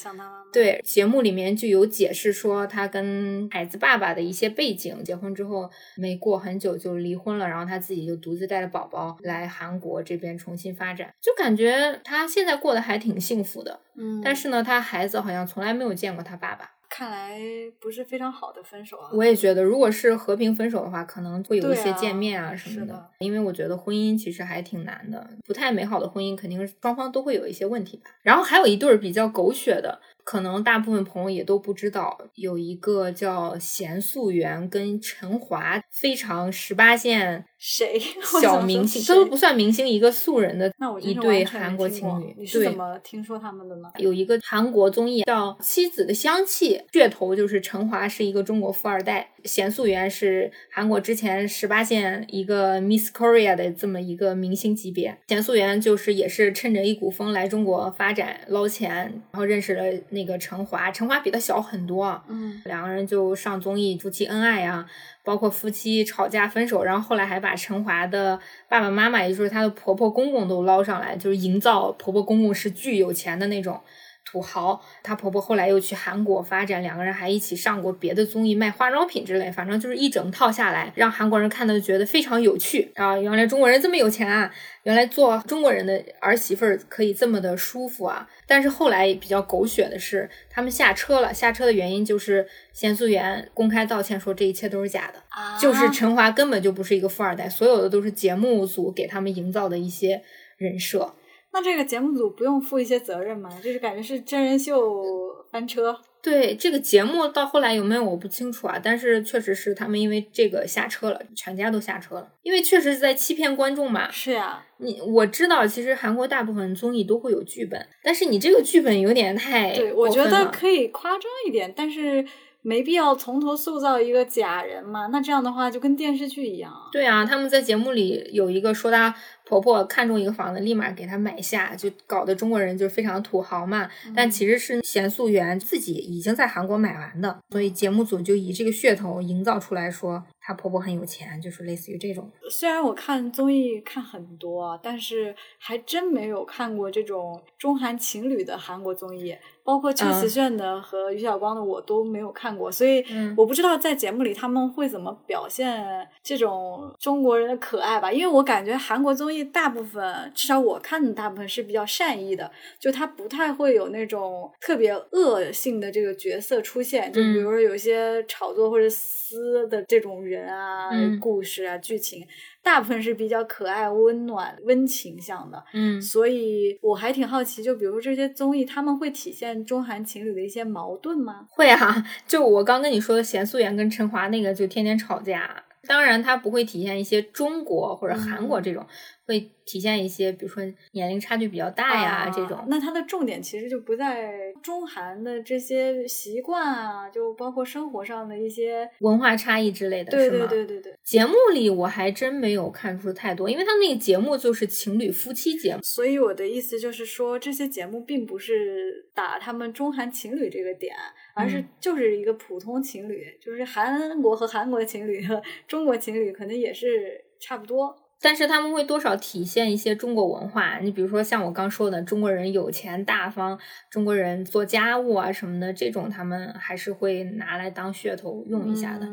[0.51, 13.79] 对，节目里面就有解释说他跟孩子爸爸的一些背景，结婚之后没过很久就离婚了，然后他自己就独自带着宝宝来韩国这边重新发展，就感觉他现在过得还挺幸福的。
[13.99, 16.71] 嗯，但是呢，他孩子好像从来没有见过他爸爸。
[16.91, 17.41] 看来
[17.81, 19.09] 不是非常好的分手啊！
[19.15, 23.09] 我也觉得，如果是和平分手的话，可能会有一些见面啊什么的。
[23.21, 28.11] 因为我觉得婚姻其实还挺难的，不太美好的婚姻，肯定双方都会有一些问题吧。
[28.23, 30.01] 然后还有一对儿比较狗血的。
[30.25, 38.01] 可能大部分朋友也都不知道，有一个叫贤素媛跟陈华，非常十八线谁
[38.41, 42.35] 小明星，都不算明星，一个素人的一对韩国情侣。
[42.39, 43.91] 你是怎么听说他们的呢？
[43.99, 55.19] 有一个韩国综艺叫《妻子的香气》，噱头就是陈华是一个中国富二代，贤素媛是韩国之前十八线一个 Miss Korea 的这么一个明星级别。
[55.29, 58.97] 贤素媛就是也是趁着一股风来中国发展捞钱，
[59.33, 60.25] 然后认识了那。
[60.25, 64.87] 个陈华，陈华比他小很多，嗯，两个人就上综艺，夫妻恩爱啊，
[65.25, 73.81] 包括夫妻吵架分手，然后后来还把陈华的爸爸妈妈，也就是她的婆婆公公都捞上来，就是营造婆婆公公是巨有钱的那种。
[74.25, 83.19] 土豪，她婆婆后来又去韩国发展，两个人还一起上过别的综艺，卖化妆品之类，反正就是一整套下来，让韩国人看到觉得非常有趣啊！
[83.19, 84.53] 原来中国人这么有钱啊！
[84.85, 88.27] 原来做中国人的儿媳妇儿可以这么的舒服啊！
[88.47, 95.21] 但是后来比较狗血的是，他们下车了，下车的原因就是贤素媛公开道歉说这一切都是假的，
[95.61, 100.23] 就是陈华根本就不是一个富二代，所有的都是节目组给他们营造的一些
[100.57, 101.15] 人设。
[101.53, 103.51] 那这个节目组不用负一些责任吗？
[103.63, 105.03] 就是感觉是真人秀
[105.51, 105.99] 翻车。
[106.23, 114.11] 对这个节目到后来有没有我不清楚啊，但是确实是他们因为这个下车了，全家都下车了，因为确实是在欺骗观众嘛。
[114.11, 119.75] 是呀，你我知道，其实韩国大部分综艺都会有剧本，但是你这个剧本有点太……
[119.75, 122.25] 对，我觉得可以夸张一点，但是。
[122.63, 125.07] 没必要从头塑造一个假人嘛？
[125.07, 126.71] 那这样的话就跟电视剧一样。
[126.93, 129.15] 对啊，他们在节目里有一个说她
[129.51, 133.91] 婆婆看中一个房子，立马给她买下，就搞得中国人就非常土豪嘛。
[134.15, 142.29] 但其实是贤素媛自己已经在韩国买完的，所以节目组就以这个噱头营造出来说她婆婆很有钱，就是类似于这种。
[142.51, 149.37] 虽然我看综艺看很多，但是还真没有看过这种中韩情侣的韩国综艺。
[149.63, 153.05] 包括邱慈炫的和于晓光的我都没有看过，所以
[153.37, 155.87] 我不知道在节目里他们会怎么表现
[156.25, 158.11] 这种中国人的可爱吧。
[158.11, 167.13] 因为我感觉韩国综艺大部分，至少我看的大部分是比较善意的，就他不太会有那种特别恶性的这个角色出现。
[167.13, 172.27] 就比如说有些炒作或者撕的这种人啊、故事啊、剧情。
[172.63, 181.47] 大部分是比较可爱、温暖、温情向的，嗯，所以我还挺好奇，就比如这些综艺，他们会体现中韩情侣的一些矛盾吗？
[181.49, 185.65] 会啊， 就我刚跟你说的贤素妍跟陈华那个，就天天吵架。
[185.89, 188.87] 当然，它不会体现一些中国或者韩国这种。
[189.31, 192.65] 会体现一些，比如说年龄差距比较大呀这种。
[192.67, 200.93] 那它的重点其实就不在中韩的这些习惯啊，就包括生活上的一些文化差异之类的，对对对对对。
[201.05, 205.81] 节目里我还真没有看出太多，因为他们那个节目就是情侣夫妻节目。
[205.85, 210.93] 所以我的意思就是说，这些节目并不是打他们中韩情侣这个点，
[211.37, 217.97] 而是就是一个普通情侣，就是韩国和韩国情侣和中国情侣可能也是差不多。
[218.23, 229.09] 但是他们会多少体现一些中国文化，你比如说像我刚说的，中国人有钱大方，中国人做家务啊什么的，这种他们还是会拿来当噱头用一下的。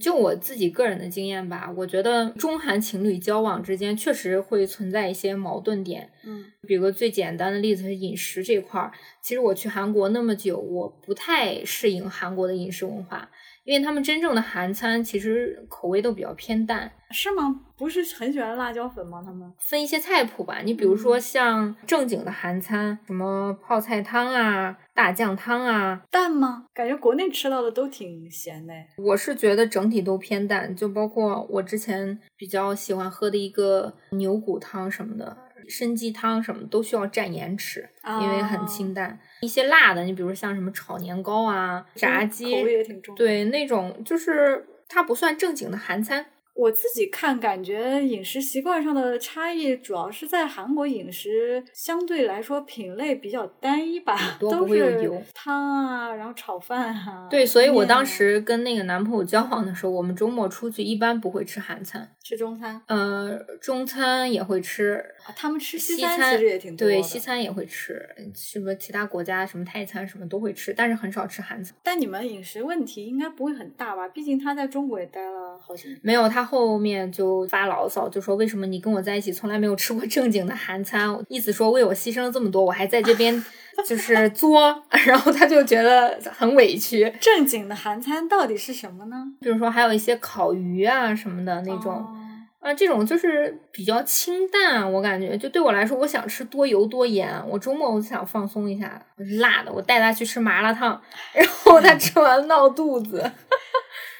[0.00, 6.08] 就我自己个人的经验吧，我觉得中韩情侣交往之间确实会存在一些矛盾点。
[6.24, 13.28] 嗯，比如最简单的例子是饮食这块儿，其实我去韩国那么久，我不太适应韩国的饮食文化。
[13.68, 17.60] 因为他们真正的韩餐其实口味都比较偏淡，是吗？
[17.76, 19.22] 不是很喜欢辣椒粉吗？
[19.22, 26.64] 他们分一些菜谱吧，你比如说像正经的韩餐，什么泡菜汤啊、大酱汤啊，淡吗？
[26.72, 28.72] 感觉国内吃到的都挺咸的。
[28.96, 35.36] 我是觉得整体都偏淡，就包括我之前比较喜欢喝的一个牛骨汤什么的。
[35.68, 37.88] 参鸡汤什么都需要蘸盐吃，
[38.20, 39.18] 因为很哦清淡。
[39.40, 46.26] 一些辣的，你比如像什么炒年糕啊、炸鸡，口味也挺重。，对那种就是它不算正经的韩餐。
[46.58, 57.28] 我自己看感觉饮食习惯上的差异，主要是在韩国饮食相对来说品类比较单一吧， 都是汤啊，然后炒饭啊。
[57.30, 64.94] 对，所以我当时跟那个男朋友交往的时候，我们周末出去一般不会吃韩餐，吃中餐，呃，中餐也会吃，
[65.24, 66.92] 啊他们吃西餐餐其实也挺多的。
[66.92, 71.76] 对，西餐也会吃，什么其他国家什么泰餐什么都会吃，但是很少吃韩餐。
[71.84, 74.08] 但你们饮食问题应该不会很大吧？
[74.08, 76.00] 毕竟他在中国也待了好几年。
[76.02, 83.44] 没有，他后面就发牢骚，就说为什么你跟我在一起从来没有吃过正经的韩餐，意思说为我牺牲了这么多，我还在这边
[83.86, 87.12] 就是作， 然后他就觉得很委屈。
[87.20, 89.16] 正经的韩餐到底是什么呢？
[89.40, 91.92] 比如说还有一些烤鱼啊什么的那种。
[91.92, 92.14] 哦
[92.60, 97.32] 啊，这种就是比较清淡，我感觉就对我来说，我想吃多油多盐。
[97.48, 101.00] 我周末我就想放松一下，我是辣的，我带他去吃麻辣烫，
[101.32, 103.22] 然后他吃完闹肚子。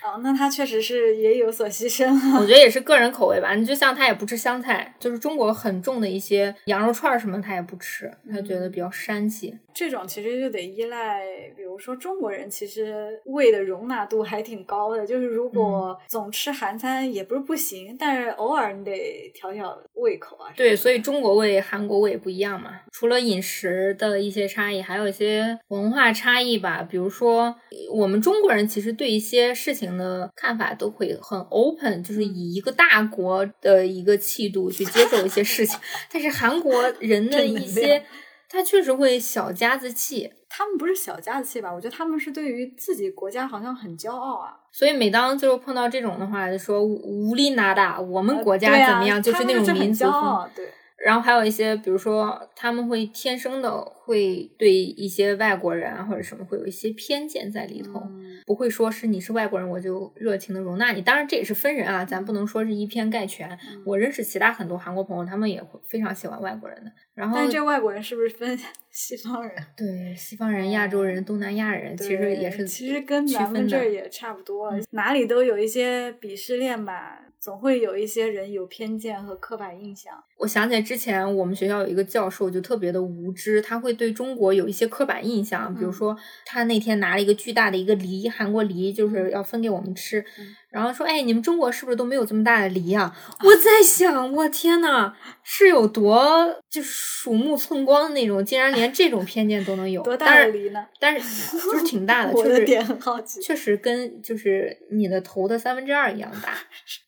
[0.09, 2.41] 哦，那他确实是也有所牺牲了。
[2.41, 3.55] 我觉得也是个人口味吧。
[3.55, 9.55] 你就像他也不吃香菜，就是中国很重的一些羊肉串儿什么，他也不吃，他觉得比较膻气。
[9.75, 11.21] 这种其实就得依赖，
[11.57, 20.51] 比如说中国人其实胃的容纳度还挺高的，就是如果总吃韩餐也不是不行，但是偶尔你得调调胃口啊。
[20.57, 22.81] 对，所以中国胃、韩国胃不一样嘛。
[22.91, 26.87] 除了饮食的一些差异，还有一些文化差异吧。
[26.89, 27.55] 比如说，
[27.93, 35.79] 我们中国人其实对一些事情的看法都会很 open，就是以一个大国的一个气度去接受一些事情。
[36.11, 38.05] 但是韩国人的一些，
[38.49, 40.33] 他确实会小家子气。
[40.49, 41.71] 他们不是小家子气吧？
[41.71, 44.57] 我觉得他们是对于自己国家好像很骄傲啊。
[44.73, 50.13] 所以每当就是碰到这种的话，就说无力拿大，我们呃国家怎么样，就是那种民族风。
[50.13, 50.67] 骄傲，对。
[51.05, 61.01] 然后还有一些，比如说他们会天生的会对一些外国人啊或者什么会有一些偏见在里头，嗯不会说是你是外国人我就热情的容纳你。
[61.03, 63.49] 当然这也是分人啊，咱不能说是一偏概全。
[63.51, 66.91] 嗯我认识其他很多韩国朋友，他们也会非常喜欢外国人的。
[67.15, 68.59] 然后但是这外国人是不是分
[68.99, 69.55] 西方人？
[69.77, 73.69] 对西方人、亚洲人、东南亚人，其实也是其实跟区咱们分。
[73.69, 80.13] 这儿也差不多，哪里都有一些鄙视链吧，总会有一些人有偏见和刻板印象。
[80.39, 93.15] 我想起来之前我们学校有一个教授就特别的无知，他会对中国有一些刻板印象，比如嗯说他那天拿了一个巨大的一个梨，韩国梨，就是要分给我们吃，嗯然后说，哎，你们中国是不是都没有这么大的梨啊？
[93.43, 100.85] 我在想，我天呐，是有多就是鼠目寸光的那种，竟然连这种偏见都能有， 多大的梨呢？
[101.01, 106.53] 但是就是挺大的， 确实点很好奇，确实跟就是你的头的三分之二一样大。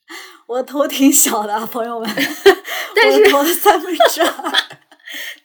[0.49, 2.11] 我的头挺小的啊，朋友们，
[2.97, 4.29] 但是头的三分之二，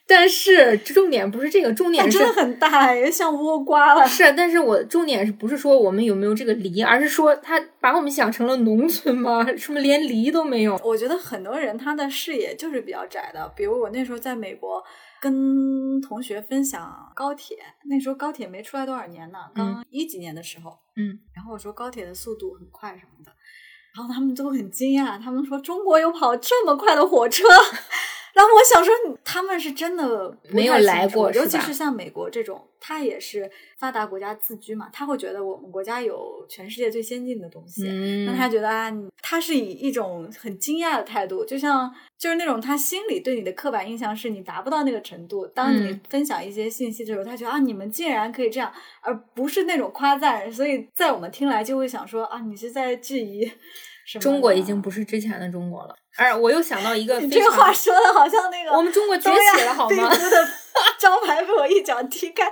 [0.08, 4.06] 但是重点不是这个，重点是真的很大，也像倭瓜了。
[4.06, 9.44] 是，但是我重点是不是说我们有没有这个梨，而是说他把我们想成了农村吗？
[9.58, 10.80] 什么连梨都没有？
[10.84, 14.82] 我觉得很多人他的视野就是比较窄的，比如我那时候在美国。
[15.18, 17.56] 跟同学分享高铁，
[17.88, 23.32] 那时候高铁没出来多少年呢，刚一几年的时候，嗯，然后我说高铁的速度很快什么的，
[23.96, 27.44] 然后他们都很惊讶，他们说中国有跑这么快的火车，
[28.36, 28.94] 然后我想说
[29.24, 45.46] 他们是真的没有来过尤其是像美国这种，他也是发达国家自居嘛，他会觉得我们国家有全世界最先进的东西，嗯，那他觉得啊，他是以一种很惊讶的态度，就像就是那种他心里对你的刻板印象是你达不到那个程度。
[45.46, 48.70] 当你嗯分享一些信息的时候，他觉得啊，你们竟然可以这样，
[49.00, 50.52] 而不是那种夸赞。
[50.52, 53.50] 所以在我们听来就会想说啊，你是在质疑？
[54.20, 55.94] 中国已经不是之前的中国了。
[56.18, 60.10] 而我又想到一个 你这个，话说的好像那个我们中国崛起了好吗？
[60.98, 62.44] 招牌被我一脚踢开，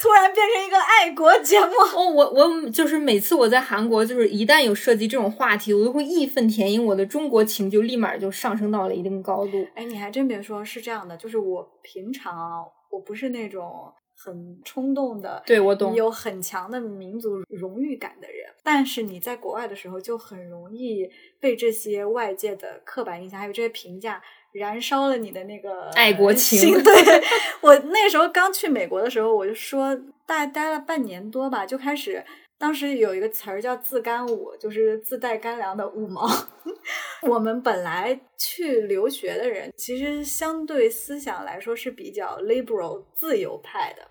[0.00, 1.72] 突然变成一个爱国节目。
[1.94, 9.66] 哦，我我就是每次我在韩国，就是一旦有涉及这种话题，我都会义愤填膺，我的中国情就立马就上升到了一定高度。
[9.74, 24.22] 哎，你还真别说，是这样的，就是我平常啊，我不是那种很冲动的，对我懂，有很强的民族荣誉感的人，但是你在国外的时候，就很容易被这些外界的刻板印象，还有这些评价。
[24.52, 26.94] 燃烧了你的那个爱国情心 对
[27.60, 32.24] 我那时候刚去美国的时候，我就说大概待了半年多吧，就开始
[32.58, 36.26] 当时有一个词儿叫自干五，就是自带干粮的五毛。
[37.22, 44.02] 我们本来去留学的人，其实相对思想来说是比较 liberal 自由派的。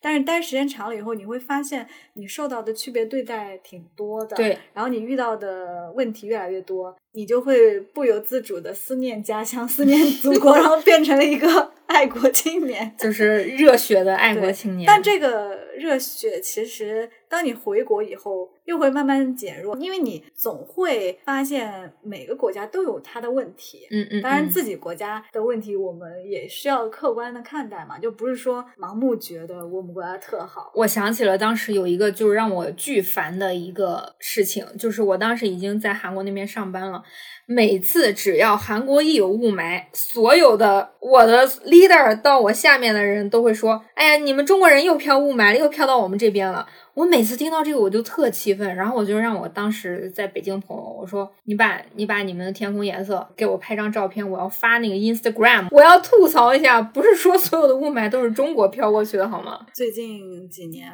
[0.00, 4.36] 但是待时间长了以后，你会发现你受到的区别对待挺多的。
[4.36, 14.86] 对，然后你遇到的问题越来越多，你就会不由自主的思念家乡、思念祖国，然后变成了一个 爱国青年，就是热血的爱国青年。
[14.86, 23.86] 但这个热血其实，当你回国以后，又会慢慢减弱，因为你总会发现每个国家都有它的问题。
[23.90, 30.72] 嗯嗯，当然自己国家的问题，我们也需要客观的看待嘛，就不是说盲目觉得我们国家特好。
[30.74, 37.02] 我想起了当时有一个就是让我巨烦的一个事情，就是我当时已经在韩国那边上班了，
[37.46, 60.90] 每次只要韩国一有雾霾，所有的我的 leader 到我下面的人都会说：“哎呀，你们中国人又飘雾霾了，又飘到我们这边了。”我每次听到这个我就特气愤，然后我就让我当时在北京朋友我说：“你把你把你们的天空颜色给我拍张照片，我要发那个 Instagram，我要吐槽一下，不是说所有的雾霾都是中国飘过去的好吗？”最近几年。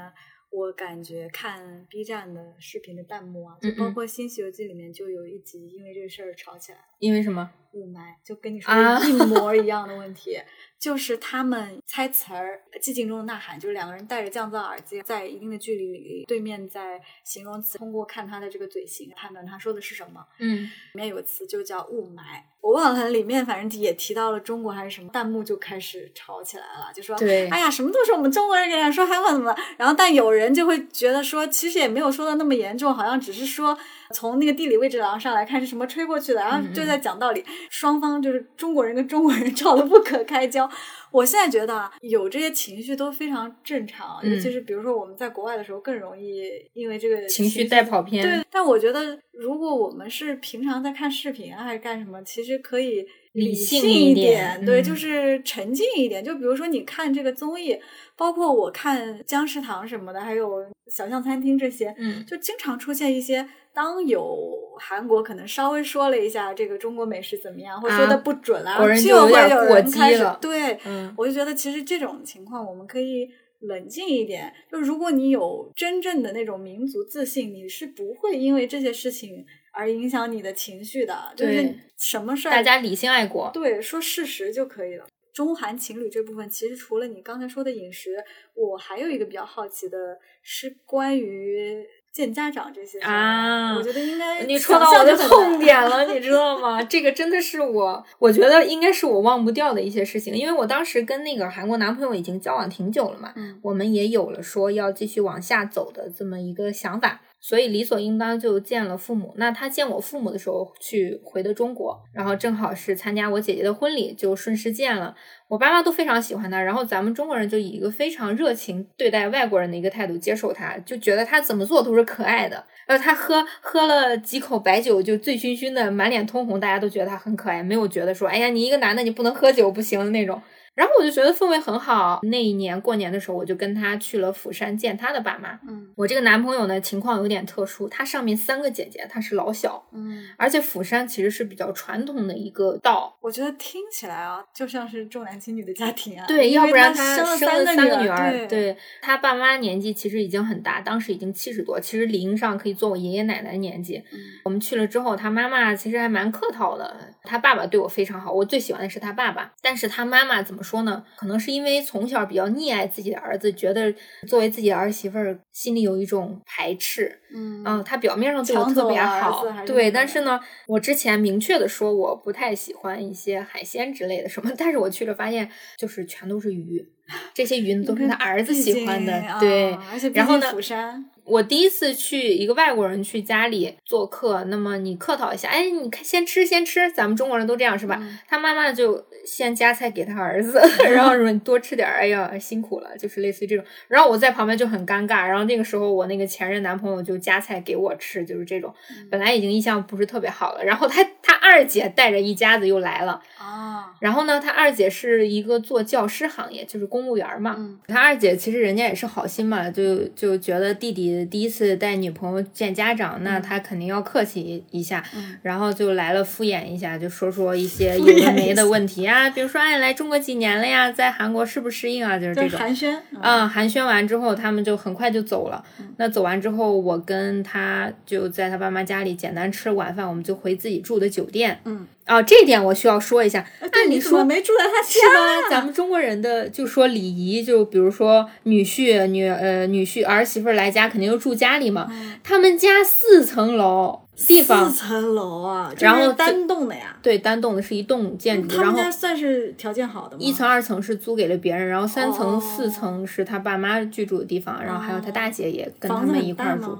[0.53, 6.85] 我感觉看 B 站的视频的弹幕啊，嗯就包括《新西游记》里面就有一集因为这个事儿吵起来了。
[6.99, 7.49] 因为什么？
[7.73, 8.75] 雾霾就跟你说
[9.09, 10.37] 一模一样的问题，
[10.81, 20.25] 就是他们猜词儿，《寂静中的呐喊》就是两个人戴着降噪耳机，在一定的距离里，对面在形容词，通过看他的这个嘴型判断他说的是什么。
[20.39, 22.23] 嗯，里面有个词就叫雾霾，
[22.63, 33.79] 我忘了里面反正也提到了中国还是什么，弹幕就开始吵起来了，就说对哎呀，什么都是我们中国人给人说韩国怎么，然后但有人就会觉得说，其实也没有说的那么严重，好像只是说
[34.13, 40.69] 从那个地理位置上上来看是什么吹过去的，然后就在讲道理，双方就是中国人跟中国人 吵得不可开交。
[41.11, 46.43] 我现在觉得啊，有这些情绪都非常正常，嗯尤其是比如说我们在国外的时候更容易
[46.73, 48.25] 因为这个情绪带跑偏。
[48.25, 56.25] 对，但我觉得如果我们是平常在看视频啊，还是干什么，其实可以理性性一点，对，就是沉静一点。
[56.25, 57.79] 就比如说你看这个综艺，
[58.17, 64.37] 包括我看姜食堂什么的，还有小象餐厅这些，嗯，就经常出现一些，当有
[64.81, 69.17] 韩国可能稍微说了一下这个中国美食怎么样，或者说的不准啊，就
[69.49, 73.29] 有人开始对，嗯我就觉得其实这种情况我们可以
[73.61, 74.53] 冷静一点。
[74.73, 81.33] 就如果你有真正的那种民族自信，你是不会因为这些事情而影响你的情绪的。
[81.37, 83.51] 就是对什么事儿，大家理性爱国。
[83.53, 85.07] 对说事实就可以了。
[85.33, 88.17] 中韩情侣这部分，其实除了你刚才说的饮食，
[88.55, 96.83] 我还有一个比较好奇的是关于见家长这些啊我觉得应该你戳到我的痛点了，你知道吗？
[96.83, 109.33] 这个真的是我，我觉得应该是我忘不掉的一些事情，因为我当时跟那个韩国男朋友已经交往挺久了嘛，嗯我们也有了说要继续往下走的这么一个想法，所以理所应当就见了父母。
[109.37, 115.15] 那他见我父母的时候去回的中国，然后正好是参加我姐姐的婚礼，就顺势见了。
[115.49, 122.65] 我爸妈都非常喜欢他，然后咱们中国人就以一个非常热情对待外国人的一个态度接受他，就觉得他怎么做都是可爱的。
[122.87, 130.41] 呃，他喝喝了几口白酒就醉醺醺的，满脸通红，大家都觉得他很可爱，没有觉得说，哎呀，你一个男的你不能喝酒不行的那种。
[130.75, 132.21] 然后我就觉得氛围很好。
[132.23, 135.59] 那一年过年的时候，我就跟他去了釜山见他的爸妈。
[135.69, 146.27] 嗯我这个男朋友呢，情况有点特殊，他上面三个姐姐，他是老小，嗯，而且釜山其实是比较传统的一个道，我觉得听起来啊，就像是重男轻女的家庭啊。
[146.27, 148.31] 对，要不然他生了三个女儿。
[148.31, 153.97] 对对他爸妈年纪其实已经很大，当时已经七十多，其实理应上可以做我爷爷奶奶的年纪。
[154.13, 159.53] 嗯我们去了之后，他妈妈其实还蛮客套的，他爸爸对我非常好，我最喜欢的是他爸爸。
[159.61, 161.03] 但是他妈妈怎么说呢？
[161.17, 163.93] 可能是因为从小比较溺爱自己的儿子，觉得
[164.27, 167.21] 作为自己的儿媳妇儿，心里有一种排斥。
[167.33, 176.85] 嗯啊，他表面上对我特别好对，但是呢，我之前明确的说我不太喜欢一些海鲜之类的什么， 但是我去了发现，就是全都是鱼，
[177.33, 179.89] 这些鱼都是他儿子喜欢的，对啊。
[179.93, 187.97] 而且然后呢釜山，我第一次去一个外国人去家里做客，那么你客套一下，哎，你看先吃先吃，咱们中国人都这样是吧？
[188.01, 190.61] 嗯他妈妈就先夹菜给他儿子，
[190.93, 193.65] 然后说你多吃点儿，哎呀辛苦了，就是类似于这种。
[193.89, 198.73] 然后我在旁边就很尴尬，然后那个时候我那个前任男朋友就夹菜给我吃，就是这种。
[198.91, 207.55] 嗯本来已经印象不是特别好了，然后他他二姐带着一家子又来了，啊，然后呢，他二姐是一个做教师行业，就是公务员嘛。
[207.59, 222.59] 嗯他二姐其实人家也是好心嘛，就就觉得弟弟第一次带女朋友见家长，那他肯定要客气一下，嗯然后就来了敷衍一下，就说说一些有的没的问题啊，比如说哎来中国几年了呀，在韩国适不适应啊，就是这种。
[222.59, 225.65] 寒暄，嗯嗯，寒暄完之后，他们就很快就走了。
[225.97, 231.59] 那走完之后，我跟他就在他爸妈家里简单吃了晚饭，我们就回自己住的酒店。
[231.65, 233.47] 嗯，哦，这点我需要说一下。
[233.73, 235.49] 按理说没住在他是吧？
[235.49, 241.89] 咱们中国人的就说礼仪，就比如说女婿、女呃女婿儿媳妇来家肯定就住家里嘛。
[242.25, 246.97] 他们家四层楼，地方四层楼啊，然后单栋的呀。
[247.01, 248.57] 对，单栋的是一栋建筑。
[248.57, 250.19] 他们家算是条件好的吗？
[250.21, 256.77] 一层、二层是租给了别人，然后三层、四层是他爸妈居住的地方，然后还有他大姐也跟他们一块住。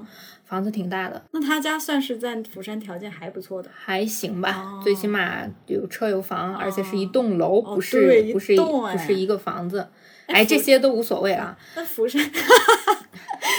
[0.51, 9.87] 房子挺大的，那他家算是在釜山条件还不错的，还行吧，最起码有车有房，而且是一栋楼，不是不是不是一个房子，
[10.33, 11.57] 哎，这些都无所谓啊。
[11.75, 12.21] 那釜山。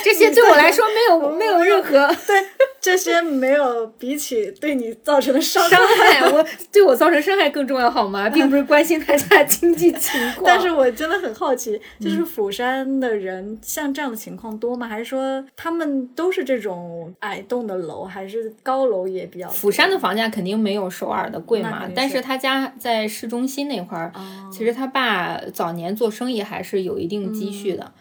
[0.04, 2.36] 这些对我来说没有 没有任何对
[2.80, 8.28] 这些没有比起对你造成的伤伤害，我对我造成伤害更重要好吗？
[8.30, 10.42] 并不是关心他家经济情况。
[10.46, 14.88] 但是我真的很好奇，就是釜山的人像这样的情况多吗？
[14.88, 19.48] 还是说他们都是这种矮栋的楼，还是高楼也比较？
[19.48, 24.12] 釜山的房价肯定没有首尔的贵嘛，但是他家在市中心那块儿，
[24.52, 27.92] 其实他爸早年做生意还是有一定积蓄的。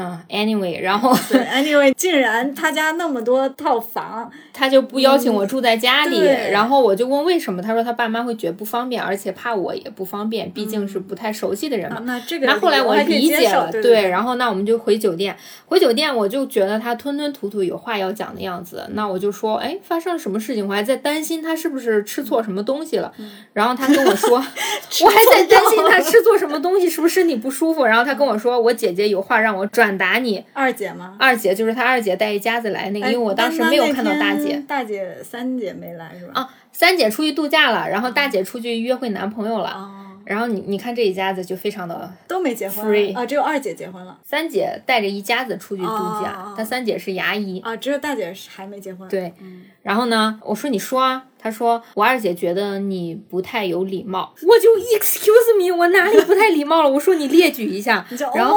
[0.00, 1.12] 嗯，anyway，然后，
[1.52, 6.20] anyway，竟然他家那么多套房，他就不邀请我住在家里，
[6.52, 12.00] 然后我就问为什么，他说他爸妈会觉得不方便，而且怕我也不方便，毕竟是不太熟悉的人嘛。
[12.04, 15.36] 那这个，那后来我理解了，对，然后那我们就回酒店，
[15.66, 20.64] 回酒店我就觉得他吞吞吐吐有话要讲的样子，那我就说，哎，发生了什么事情？
[20.68, 23.12] 我还在担心他是不是吃错什么东西了，
[23.52, 24.36] 然后他跟我说，
[25.04, 27.84] 我还在担心他吃错什么东西，是不是身体不舒服？
[27.84, 29.87] 然后他跟我说，我姐姐有话让我转。
[29.88, 31.16] 转达你二姐吗？
[31.18, 36.32] 二姐就是他二姐带一家子来那个，因为我当时没有看到大姐，大姐三姐没来是吧？
[36.34, 39.90] 啊，三姐出去度假了，然后大姐出去约会男朋友了。
[40.26, 42.84] 然后你你看这一家子就非常的都没结婚
[43.14, 44.18] 啊，只有二姐结婚了。
[44.22, 49.08] 三姐带着一家子出去度假，她三姐是牙医啊，只有大姐还没结婚。
[49.08, 49.32] 对，
[49.82, 51.24] 然后呢，我说你说啊。
[51.38, 56.90] 他说：“我二姐觉得你不太有礼貌。”我就 excuse me，我哪里不太礼貌了？
[56.90, 58.04] 我说你列举一下。
[58.34, 58.56] 然后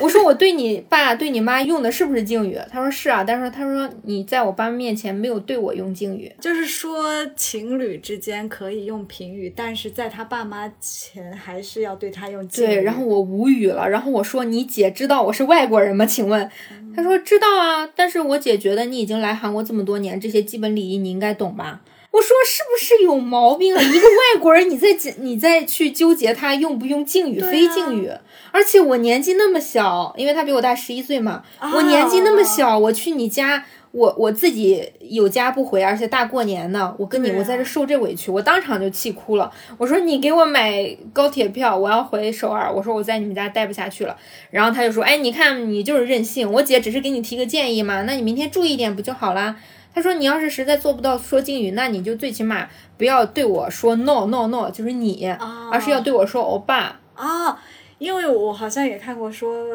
[0.00, 2.58] 我说我对你爸对你妈用的是不是敬语？
[2.70, 6.32] 他说是啊，但是他说你在我爸面前没有对我用敬语。
[6.40, 12.68] 就是说情侣之间可以用平语，但是在他爸妈前还是要对他用敬语。
[12.68, 13.88] 对，然后我无语了。
[13.88, 16.04] 然后我说你姐知道我是外国人吗？
[16.04, 16.50] 请问？
[16.94, 21.80] 他说知道啊，但是我姐觉得你已经来韩国这么多年，这些基本礼仪你应该懂吧？
[22.12, 23.80] 我说是不是有毛病啊？
[23.80, 24.88] 一个外国人，你在
[25.18, 28.10] 你再去纠结他用不用敬语、非敬语，
[28.50, 31.44] 而且我年纪那么小，因为他比我大十一岁嘛。
[31.74, 39.48] 我年纪那么小，我去你家，我我自己有家不回，而且大过年呢，我跟你我在这受这委屈，我当场就气哭了。
[39.78, 42.72] 我说你给我买高铁票，我要回首尔。
[42.72, 44.16] 我说我在你们家待不下去了。
[44.50, 49.54] 然后他就说，哎，你看你就是任性，我姐只是给你提个建议嘛，那你明天注意点不就好啦？
[49.94, 55.26] 他说：“你要是实在做不到说敬语，那你就最起码不要对我说 no no no，就是你，
[55.72, 57.62] 而是要对我说欧巴啊。”
[58.00, 59.68] 因为我好像也看过说，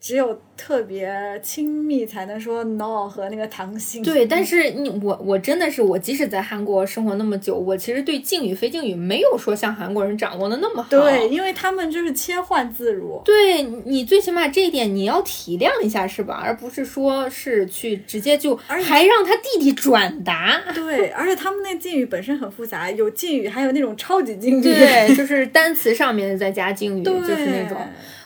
[0.00, 1.12] 只有特别
[1.42, 4.00] 亲密才能说 no 和那个糖心。
[4.00, 10.88] 对，但是你我我真的是我，即使在韩国生活那么久，我其实对敬语非敬语没有说像韩国人掌握的那么好。
[10.88, 13.20] 对，因为他们就是切换自如。
[13.24, 16.42] 对你最起码这一点你要体谅一下是吧？
[16.44, 20.62] 而不是说是去直接就还让他弟弟转达。
[20.72, 24.62] 对，而且他们那敬语本身很复杂，有敬语，还有那种超级敬语。
[24.62, 27.63] 对，就是单词上面再加敬语，就是那。
[27.66, 27.76] 种，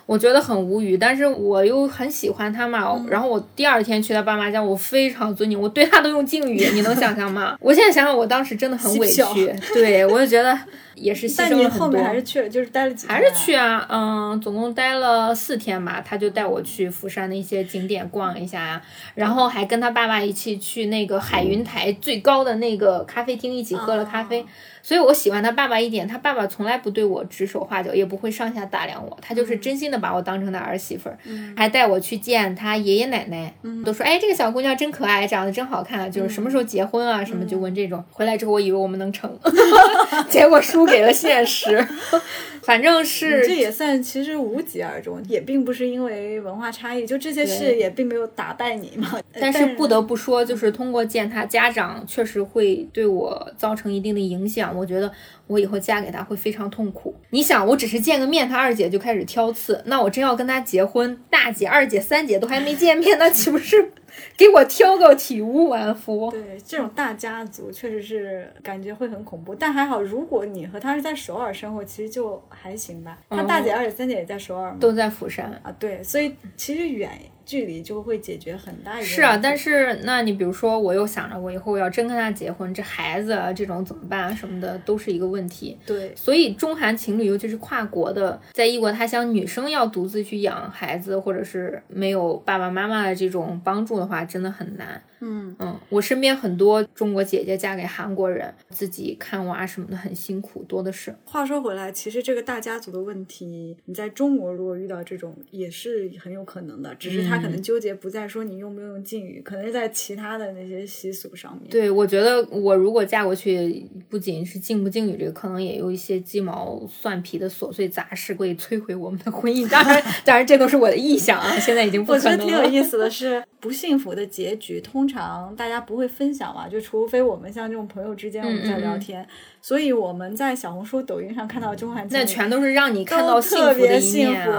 [0.07, 3.05] 我觉得很无语，但是我又很喜欢他嘛。
[3.09, 7.57] 然后我第二天去他爸妈家，我非常尊敬，我对他都用敬语，你能想象吗？
[7.61, 9.55] 我现在想想，我当时真的很委屈。
[9.73, 10.59] 对，我就觉得。
[11.01, 16.03] 也是牺牲了很多，还是去了，就是待了几，还是去啊，嗯，总共待了四天吧。
[16.05, 18.83] 他就带我去釜山的一些景点逛一下，
[19.15, 24.45] 然后还跟他爸爸一起去那个海云台最高的那个咖啡厅一起喝了咖啡。
[24.89, 31.19] 所以我喜欢他爸爸一点，他爸爸从来不对我指手画脚，也不会上下打量我，他就是真心的把我当成他儿媳妇儿，
[31.55, 33.53] 还带我去见他爷爷奶奶，
[33.85, 38.03] 都说哎这个小姑娘真可爱，长得真好看，就是什么时候结婚啊什么就问这种。
[38.11, 39.39] 回来之后我以为我们能成，
[40.29, 40.89] 结果输。
[40.89, 41.87] 给了现实，
[42.65, 49.21] 反正是这也算其实无疾而终，也并不是因为文化差异，就这些事也并没有打败你嘛。
[49.39, 54.75] 但是不得不说，就是通过见他家长，确实会对我造成一定的影响。
[54.79, 55.13] 我觉得
[55.49, 57.15] 我以后嫁给他会非常痛苦。
[57.31, 63.93] 你想，我只是见个面，他二姐就开始挑刺，那我真要跟他结婚，大姐、二姐、三姐都还没见面，那岂不是
[64.37, 66.31] 给我挑个体无完肤。
[66.31, 73.19] 对，这种大家族确实是感觉会很恐怖，但还好，如果你和他是在首尔生活，其实就还行吧。
[73.31, 74.77] 他大姐、二姐、三姐也在首尔吗？
[74.79, 77.11] 都在釜山啊，对，所以其实远。
[77.49, 85.77] 距离就会解决很大一个是啊，但是那你比如说，我又想着我以后要真跟他结婚，这孩子啊这种怎么办啊什么的，都是一个问题。
[85.87, 95.03] 对，所以中韩情侣，尤其是跨国的，在异国他乡，女生要独自去养孩子，或者是没有爸爸妈妈的这种帮助的话，真的很难。
[95.21, 101.13] 嗯嗯，我身边很多中国姐姐嫁给韩国人，自己看娃什么的很辛苦，多的是。
[101.25, 111.69] 话说回来，其实这个大家族的问题，你在中国如果遇到这种，也是很有可能的，只是他可能纠结不在说你用不用敬语，可能是在其他的那些习俗上面。
[111.69, 119.69] 对，我觉得我如果嫁过去，不仅是敬不敬语这个，可能也有一些鸡毛蒜皮的琐碎杂事会摧毁我们的婚姻。
[119.69, 122.45] 当然，当然这都是我的臆想啊，现在已经不可能了。
[122.45, 125.09] 我觉得挺有意思的是，不幸福的结局通。
[125.09, 126.69] 常大家不会分享嘛？
[126.69, 129.27] 就除非我们像这种朋友之间我们在聊天，
[129.61, 134.51] 所以我们在小红书、抖音上看到中韩，那全都是让你看到特别幸福。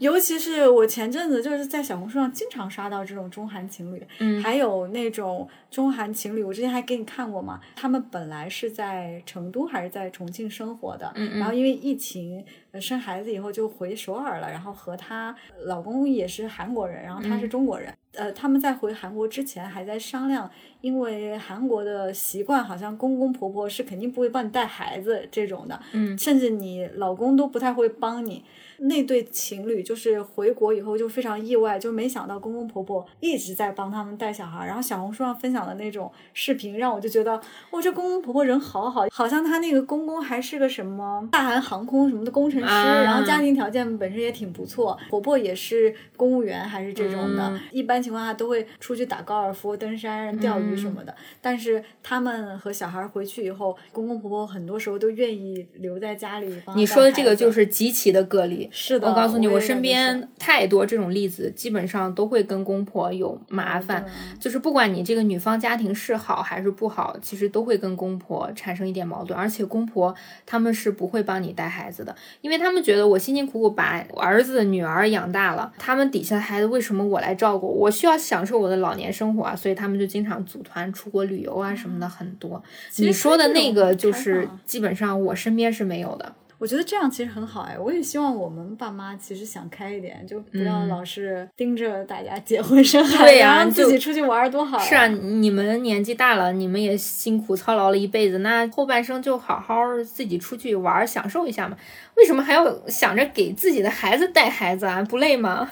[0.00, 7.60] 尤其是我前阵子就是在小红书上经常刷到这种中韩情侣，嗯，还有那种中韩情侣，我之前还给你看过嘛。
[7.74, 12.44] 他们本来是在成都还是在重庆生活的，嗯然后因为疫情
[12.80, 17.92] 生孩子以后就回首尔了，然后和她老公也是韩国人，然后她是中国人。
[18.12, 20.48] 呃，他们在回韩国之前还在商量，
[20.80, 28.44] 因为韩国的习惯好像公公婆婆是肯定不会帮你带孩子这种的，嗯，甚至你老公都不太会帮你。
[28.78, 34.66] 那对情侣就是回国以后就非常意外，就没想到公公婆婆一直在帮他们带小孩。
[34.66, 51.14] 然后小红书上分享的那种视频，让我就觉得，哇，这公公婆婆人好好，好像他那个公公还是个什么大韩航空什么的工程师，然后家庭条件本身也挺不错，婆婆也是公务员还是这种的，一般情况下都会出去打高尔夫、登山、钓鱼什么的。
[51.40, 56.76] 但是他们和小孩回去以后，公公婆婆很多时候都愿意留在家里帮。
[56.76, 58.63] 你说的这个就是极其的个例。
[58.70, 64.04] 是的，我告诉你，我身边太多这种例子，基本上都会跟公婆有麻烦。
[64.38, 69.38] 就是不管你这个女方家庭是好还是不好，其实都会跟公婆产生一点矛盾。
[69.38, 77.66] 而且公婆他们是不会帮你带孩子的，因为他们觉得我辛辛苦苦把儿子女儿养大了，他们底下的孩子为什么我来照顾？
[77.66, 82.62] 我需要享受我的老年生活啊，所以他们就经常组团出国旅游啊什么的很多。
[82.96, 86.34] 你说的那个就是基本上我身边是没有的。
[86.64, 94.78] 我觉得这样其实很好哎，我也希望我们爸妈其实想开一点，就不要老是盯着大家结婚生孩子，然后自己出去玩多好。
[94.78, 101.76] 是啊，你们年纪大了，你们也辛苦操劳了一辈子，那后半生就好好自己出去玩，享受一下嘛。
[102.16, 105.02] 为什么还要想着给自己的孩子带孩子啊？
[105.02, 105.70] 不累吗？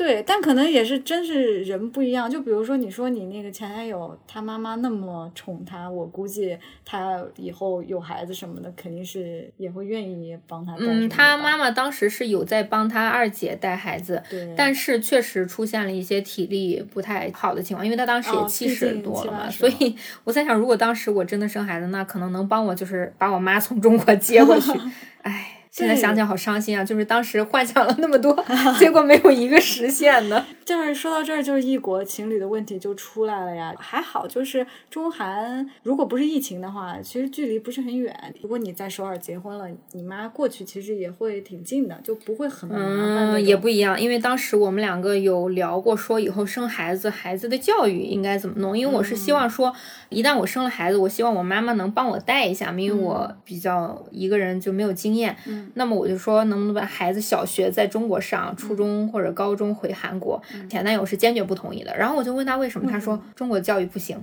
[0.00, 2.30] 对，但可能也是真是人不一样。
[2.30, 10.84] 就比如说，你说你那个前男友，他妈妈那么宠他，我估计他以后有孩子什么的，肯定是也会愿意帮他带。
[10.86, 19.50] 嗯，他妈妈当时是有在帮他二姐带孩子，对，但是确实出现了一些体力不太好的情况，因为他当时也七十多了嘛。
[19.50, 19.94] 所以
[20.24, 24.72] 我在想，如果当时我真的生孩子，那可能能帮我就是把我妈从中国接过去。
[25.20, 25.58] 哎。
[25.70, 26.84] 现在想想好伤心啊！
[26.84, 28.36] 就是当时幻想了那么多，
[28.78, 30.44] 结果没有一个实现的。
[30.66, 33.72] 就是说到这儿，就是异国情侣的问题就出来了呀。
[33.78, 38.34] 还好，就是中韩如果不是疫情的话，其实距离不是很远。
[38.42, 42.86] 如果你在首尔结婚了，你妈过去其实也会挺近的，就不会很麻烦。
[43.32, 48.76] 嗯，也不一样，因为当时我们两个有聊过，说以后生孩子，孩子的教育应该怎么弄。
[48.76, 49.72] 因为我是希望说，
[50.08, 55.36] 一旦我生了孩子，我希望我妈妈能帮我带一下，因为我比较一个人就没有经验。
[55.46, 55.59] 嗯。
[55.74, 60.42] 那么我就说，能不能把孩子小学在中国上，初中或者高中回韩国？
[60.68, 61.96] 前男友是坚决不同意的。
[61.96, 64.16] 然后我就问他为什么，他说中国教育不行。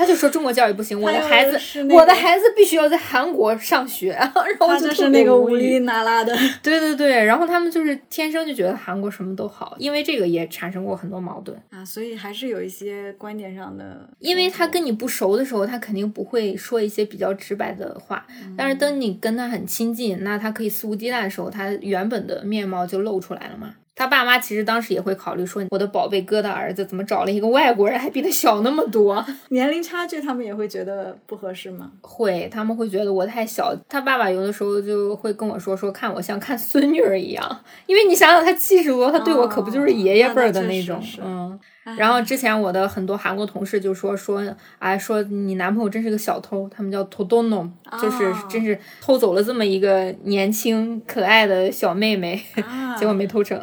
[0.00, 4.12] 他就说中国教育不行，我的孩子，我的孩子必须要在韩国上学。
[4.18, 7.22] 然后就是那个无理拿拉的，对对对。
[7.22, 11.84] 然后他们就是天生就觉得韩国什么都好，因为这个也产生过很多矛盾啊。
[11.84, 14.08] 所以还是有一些观点上的。
[14.20, 18.26] 因为他跟你不熟的时候，他肯定不会说一些比较直白的话。
[18.56, 23.74] 但是等你跟他很亲近，那他可以肆无忌惮的时候，他原本的面貌就露出来了嘛。
[24.00, 31.90] 他爸妈其实当时也会考虑说，我的宝贝哥的儿子怎么找了一个外国人，还比他小那么多， 年龄差距，他们也会觉得不合适吗？
[32.00, 33.76] 会，他们会觉得我太小。
[33.90, 41.60] 他爸爸有的时候就会跟我说，说看我像看孙女儿一样，因为你想想，他七十多，他对我可不就是爷爷辈儿的那种，嗯。
[41.96, 44.42] 然后之前我的很多韩国同事就说说，
[44.78, 47.70] 哎，说你男朋友真是个小偷，他们叫偷东农，
[48.00, 52.42] 就是真是偷走了这么一个年轻可爱的小妹妹，
[52.98, 53.62] 结果没偷成。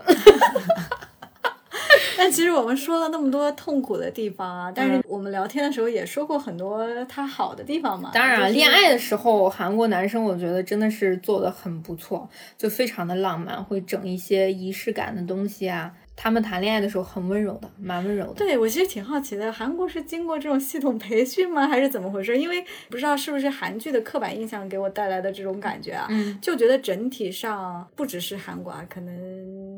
[2.18, 8.12] 但 但其实我们说了那么多痛苦的地方啊，但是我们聊天的时候也说过很多他好的地方嘛。
[8.14, 15.94] 当然，就是恋爱的时候，韩国男生我觉得真的是做的很不错，就非常的浪漫，会整一些仪式感的东西啊。
[16.20, 18.34] 他们谈恋爱的时候很温柔的，蛮温柔的。
[18.34, 22.36] 对我其实挺好奇的，韩国是经过这种系统培训吗，还是怎么回事？
[22.38, 29.14] 因为不知道是不是韩剧的刻板印象给我带来的这种感觉啊，嗯就觉得整体上不只是韩国啊，可能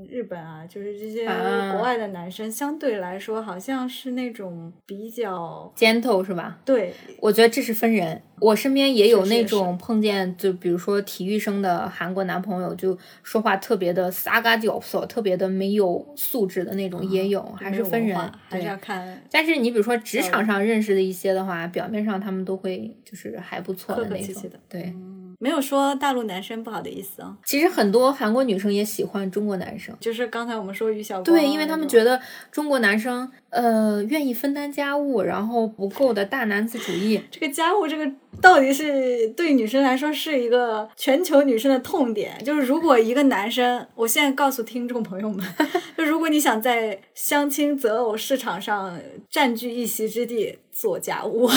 [0.09, 1.73] 日本啊，就是这些啊。
[1.73, 6.59] 国外的男生相对来说好像是那种比较 gentle 是吧？
[6.65, 6.93] 对。
[7.19, 19.21] 我觉得这是分人，我身边也有那种碰见，就比如说体育生的韩国男朋友，就说话特别的撒嘎脚索，特别的没有素质的那种也有，还是分人还是要看。
[19.31, 24.93] 但是你比如说职场上认识的一些的话，表面上他们都会就是还不错的那种客气的，对。
[25.39, 32.21] 没有说大陆男生不好的意思啊，其实很多韩国女生也喜欢中国男生，就是刚才我们说于小光啊对，因为他们觉得得
[32.51, 37.21] 中国男生呃愿意分担家务，然后不够的大男子主义。
[37.31, 38.11] 这个家务这个
[38.41, 45.45] 到底是对女生来说是一个全球女生的痛点，就是如果一个男生，我现在告诉听众朋友们，
[45.97, 51.47] 就如果你想在相亲择偶市场上占据一席之地，做家务，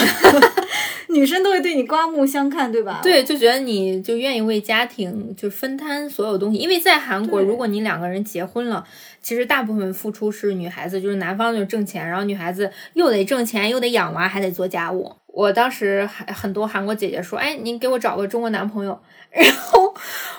[1.13, 2.99] 女生都会对你刮目相看，对吧？
[3.03, 8.83] 对，就觉得你就愿意为家庭就分摊所有东西，因为在韩国，如果你两个人结婚了，
[9.21, 15.13] 其实大部分付出是女孩子，就是男方就挣钱，然后女孩子又得挣钱，又得养娃，还得做家务。
[15.33, 18.97] 我当时还很多韩国姐姐说，哎，您给我找个中国男朋友，
[19.31, 19.91] 然后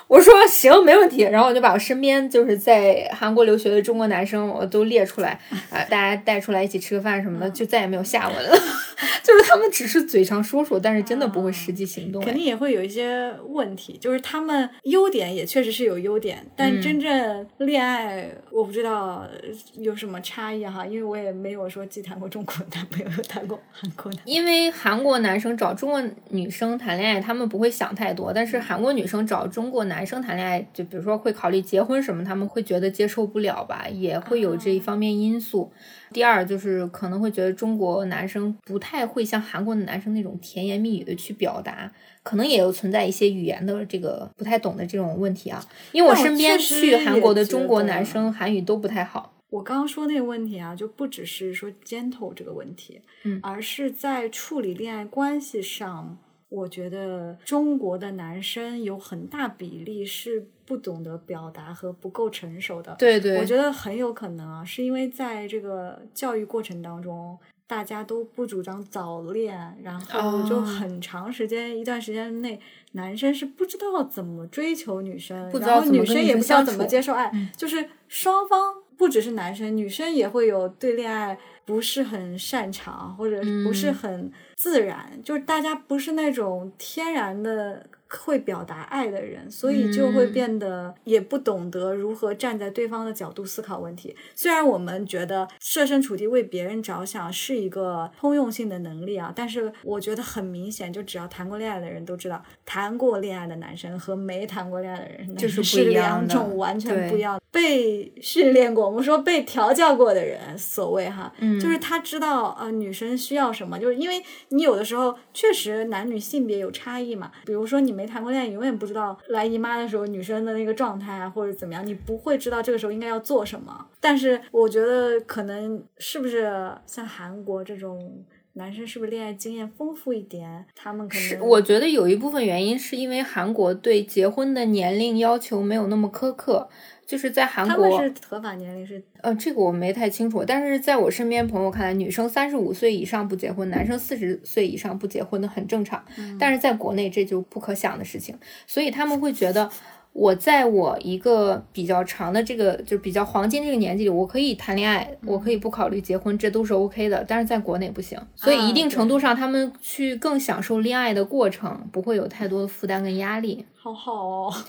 [0.07, 1.23] 我说行，没问题。
[1.23, 5.37] 然后我就把我身边就是在韩国留学的中国男生我都列出来，
[5.69, 8.57] 啊、大家带出来一起吃个饭什么的，就再也没有下文了。
[9.21, 12.23] 就是他们只是嘴上说说，但是真的不会实际行动。
[12.23, 19.27] 肯定也会有一些问题，就是他们优点也确实是有优点，但嗯真正恋爱，我不知道
[19.73, 24.21] 有什么差异哈，因为我也没有说既谈过中国男朋友，又谈过韩国男。
[24.23, 35.71] 因为韩国男生找中国女生谈恋爱，他们不会想太多，但是韩国女生找中国男生谈恋爱，就比如说会考虑结婚什么，他们会觉得接受不了吧，也会有这一方面因素。
[36.13, 45.65] 第二就是可能会觉得中国男生不太会像韩国的男生那种甜言蜜语的去表达，可能也有存在一些语言的这个不太懂的这种问题啊。
[45.93, 49.31] 因为我身边去韩国的中国男生韩语都不太好。
[49.55, 53.39] 我刚刚说那个问题啊，就不只是说 gentle 这个问题，嗯。
[53.41, 56.17] 而是在处理恋爱关系上，
[56.49, 62.93] 我觉得中国的男生有很大比例是不懂得表达和不够成熟的。
[62.99, 70.61] 对对，我觉得很有可能啊，是因为在这个教育过程当中，大家都不主张早恋，然后就哦。
[70.61, 72.59] 很长时间、一段时间内，
[72.91, 77.49] 男生是不知道怎么追求女生，然后女生也不知道怎么接受爱，嗯。
[77.55, 87.85] 就是双方不只是男生，女生也会有对恋爱不是很擅长或者不是嗯很自然，就是大家不是那种天然的。
[88.17, 94.15] 会表达爱的人，所以就会嗯变得也不懂得如何站在对方的角度思考问题。
[94.33, 107.39] 虽然我们觉得设身处地为别人着想是一个通用性的能力啊，但是我觉得很明显，就只要谈过恋爱的人都知道，谈过恋爱的男生和没谈过恋爱的人就是不是两种完全不一样。
[107.51, 123.87] 被训练过，我们说被调教过的人，所谓哈，嗯就是他知道呃女生需要什么，就是因为你有的时候确实男女性别有差异嘛，比如说你没谈过恋爱，你永远不知道来姨妈的时候女生的那个状态啊，或者怎么样，你不会知道这个时候应该要做什么。
[123.99, 128.23] 但是我觉得可能是不是像韩国这种
[128.57, 136.69] 男生是不是恋爱经验丰富一点，他们可是，能我觉得有一部分原因是因为韩国对结婚的年龄要求没有那么苛刻，
[137.05, 146.05] 就是在韩他们国，是合法年龄是呃，这个我没太清楚，但是在我身边朋友看来，女生三十五岁以上不结婚，男生四十岁以上不结婚的很正常，
[146.39, 149.69] 但是在国内这就不可想的事情，所以他们会觉得。
[150.15, 157.25] 我在我一个比较长的这个就是比较黄金这个年纪里，我可以谈恋爱，我可以不考虑结婚，这都是 OK 的。
[157.27, 163.65] 但是在国内不行，所以一定程度上，他们去更享受恋爱的过程，不会有太多的负担跟压力。
[163.75, 164.53] 好好哦。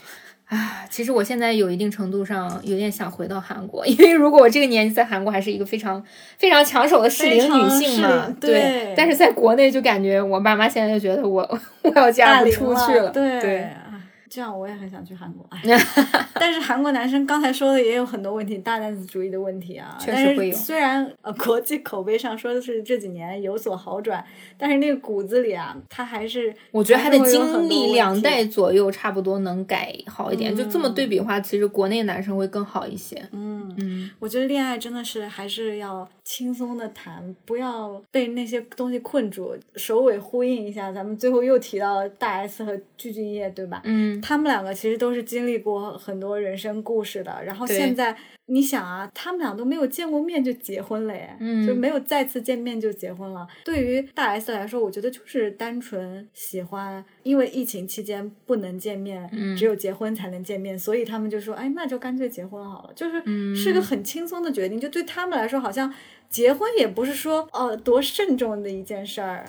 [0.46, 6.02] 啊，其实我现在有一定程度上有点想回到韩国， 因为如果我这个年纪在韩国还是一个非常
[6.38, 11.42] 非常抢手的适龄女性嘛对但是在国内就感觉我爸妈现在就觉得我
[11.82, 13.68] 我要嫁不出去了，对
[14.36, 15.48] 这样我也很想去韩国。
[16.38, 19.96] 但是韩国男生刚才说的也有很多问题，大男子主义的问题啊。
[19.98, 20.54] 确实会有。
[20.54, 24.22] 虽然呃国际口碑上说的是这几年有所好转，
[24.58, 30.54] 但是那个骨子里啊，他还是我觉得还得经历两代左右，差不多能改好一点。
[30.54, 33.16] 就这么对比的话，其实国内男生会更好一些。
[33.32, 39.56] 嗯嗯，我觉得恋爱真的是还是要轻松的谈，不要被那些东西困住。
[39.76, 43.80] 首尾呼应一下，咱们最后又提到大 S 和具俊晔，对吧？
[43.84, 47.44] 嗯，他们两个其实都是经历过很多人生故事的。
[47.44, 48.16] 然后现在
[48.48, 51.36] 你想啊，他们俩都没有见过面就结婚了，耶，
[51.66, 53.46] 就没有再次见面就结婚了。
[53.64, 64.78] 对于大 S 来说，我觉得就是单纯喜欢，因为疫情期间不能见面，只有结婚才能见面，所以他们就说，哎，那就干脆结婚好了，就是是个很轻松的决定。
[64.78, 65.92] 就对他们来说，好像
[66.28, 69.44] 结婚也不是说哦多慎重的一件事儿。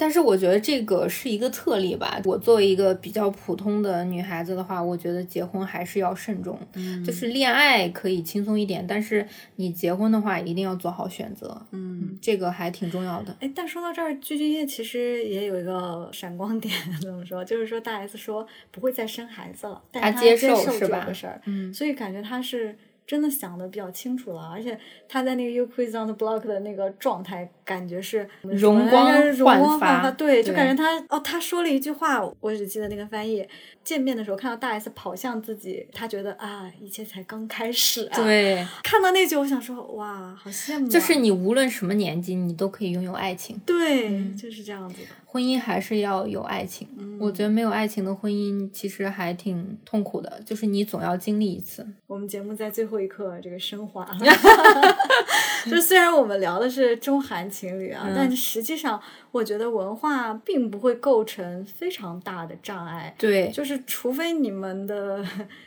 [0.00, 2.20] 但是我觉得这个是一个特例吧。
[2.24, 6.56] 我作为一个比较普通的女孩子的话，我觉得结婚还是要慎重。
[6.74, 9.26] 嗯，就是恋爱可以轻松一点，但是
[9.56, 11.60] 你结婚的话一定要做好选择。
[11.72, 13.36] 嗯，这个还挺重要的。
[13.40, 16.72] 哎，但说到这儿，具俊晔其实也有一个闪光点，
[17.02, 17.42] 怎么说？
[17.44, 21.00] 就是说大 S 说不会再生孩子了，她接受是吧？
[21.00, 22.78] 这个事儿，嗯，所以感觉她是。
[23.08, 24.78] 真的想的比较清楚了，而且
[25.08, 33.48] 他在那个 You Quiz on the Block 的那个状态，感觉是容光容光焕发，对，就感觉他哦，他说了一句话，我只记得那个翻译。
[33.88, 38.16] 见面的时候看到大 S 跑向自己，他觉得啊，一切才刚开始啊。
[38.16, 40.86] 对，看到那句，我想说，哇，好羡慕。
[40.86, 43.58] 就是你无论什么年纪，你都可以拥有爱情。
[43.64, 45.08] 对，就是这样子的。
[45.24, 46.86] 婚姻还是要有爱情，
[47.18, 51.86] 我觉得没有爱情的婚姻其实还挺痛苦的，就是你总要经历一次。
[52.06, 54.18] 我们节目在最后一刻这个升华了，
[55.70, 59.00] 就虽然我们聊的是中韩情侣啊，但实际上。
[59.30, 65.22] 我觉得文化并不会构成非常大的障碍，对，就是除非你们的，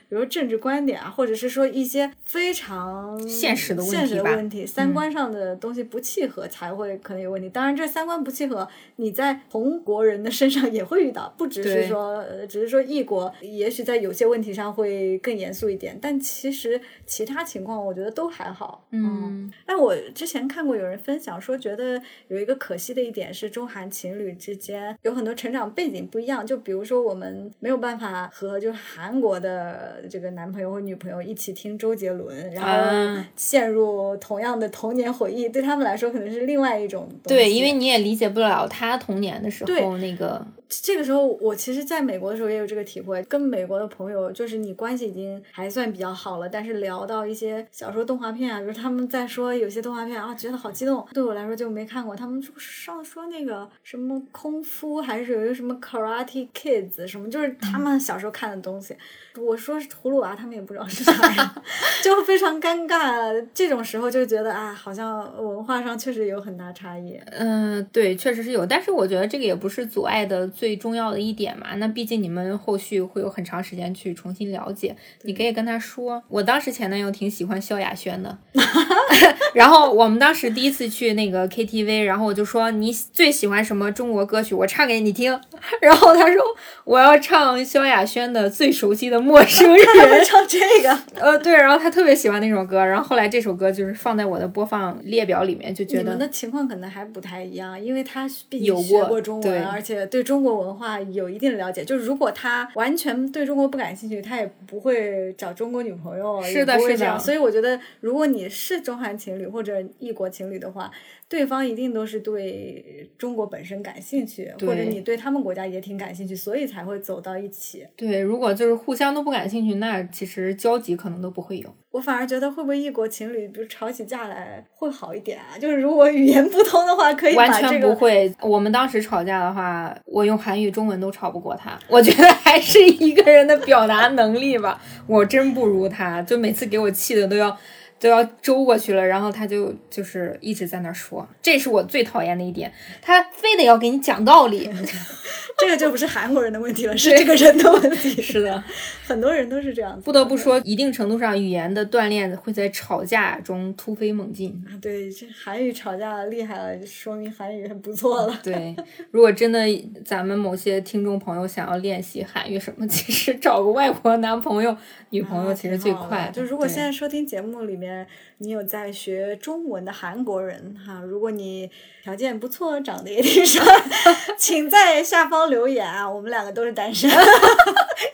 [0.10, 7.48] 比如政治观点啊，或者是说一些非常现实的现实的问题、三观上的东西不契合，才会可能有问题。
[7.50, 18.88] 当然，这三观不契合，你在同国人的身上也会遇到，不只是说，呃，只是说异国，也许在有些问题上会更严肃一点，但其实其他情况我觉得都还好。
[18.90, 23.51] 嗯，但我之前看过有人分享说，觉得有一个可惜的一点是。
[23.52, 37.08] 中韩情侣之间有很多成长背景不一样，就比如说我们没有办法和就是韩国的这个男朋友或女朋友一起听周杰伦，然后陷入同样的童年回忆，对他们来说可能是另外一种。
[37.24, 40.44] 对，因为你也理解不了他童年的时候那个。
[40.82, 52.16] 这个时候，我其实在美国的时候也有这个体会，跟美国的朋友就是你关系已经还算比较好了，但是聊到一些小说、动画片啊，比如他们在说有些动画片啊，觉得好激动，对我来说就没看过。
[52.16, 58.96] 他们上说那个什么空夫，还是有一个什么 Karate Kids 什么，就是他们小时候看的东西。
[59.38, 61.64] 我说是葫芦娃，他们也不知道是啥呀，
[62.04, 63.46] 就非常尴尬。
[63.54, 67.18] 这种时候就觉得啊，好像文化上确实有很大差异。
[67.28, 71.70] 嗯，对，确实是有，但是我觉得这个也不是阻碍的最重要的一点嘛。
[71.78, 76.22] 那毕竟你们后续会有很长时间去重新了解，你可以跟他说。
[76.28, 78.38] 我当时前男友挺喜欢萧亚轩的，
[79.56, 85.32] 然后我们当时第一次去那个 KTV，然后我就说你最喜欢什么中国歌曲，我唱给你听。
[85.82, 86.44] 然后他说
[86.84, 89.18] 我要唱萧亚轩的《最熟悉的》。
[89.32, 89.86] 陌生人
[90.26, 101.84] 唱这个，呃，对，然后他特别喜欢那首歌，然后后来这首歌就是放在我的播放列表里面，就觉得你们的情况可能还不太一样，因为他毕竟学过中文，而且对中国文化有一定的了解。
[101.84, 107.20] 就是如果他完全对中国不感兴趣，他也不会找中国女朋友，是的，是的。
[107.20, 110.92] 所以我觉得，如果你是中韩情侣或者异国情侣的话。
[111.32, 117.88] 对方一定都是对中国本身感兴趣，或者你对他们国家也挺感兴趣，所以才会走到一起。
[117.96, 121.74] 对，如果就是互相都不感兴趣，那其实交集可能都不会有。
[121.92, 125.58] 我反而觉得会不会异国情侣，比如吵起架来会好一点啊？
[125.58, 128.30] 就是如果语言不通的话，可以完全不会。
[128.42, 131.80] 我们当时吵架的话，我用韩语、中文都吵不过他。
[131.88, 137.58] 我觉得还是一个人的表达能力吧，我真不如他，就每次给我气的都要。
[138.02, 144.68] 都要周过去了，然后他就就是一直在那说，这是我最讨厌的一点，他非得要给你讲道理，
[145.60, 148.10] 这个就不是韩国人的问题了，是这个人的问题。
[148.20, 148.64] 是的，
[149.06, 150.02] 很多人都是这样子。
[150.04, 154.52] 不得不说，一定程度上，语言的锻炼会在吵架中突飞猛进。
[154.68, 158.40] 啊，对，这韩语吵架厉害了，说明韩语很不错了。
[158.42, 158.76] 对，
[159.12, 159.60] 如果真的
[160.04, 164.76] 咱们某些听众朋友想要练习韩语什么，其实找个外国男朋友、
[165.12, 166.32] 女朋友其实最快。
[166.34, 167.91] 就如果现在收听节目里面。
[168.38, 171.02] 你有在学中文的韩国人哈？
[171.02, 171.70] 如果你
[172.04, 173.64] 条件不错，长得也挺帅，
[174.38, 176.10] 请在下方留言啊！
[176.10, 177.10] 我们两个都是单身，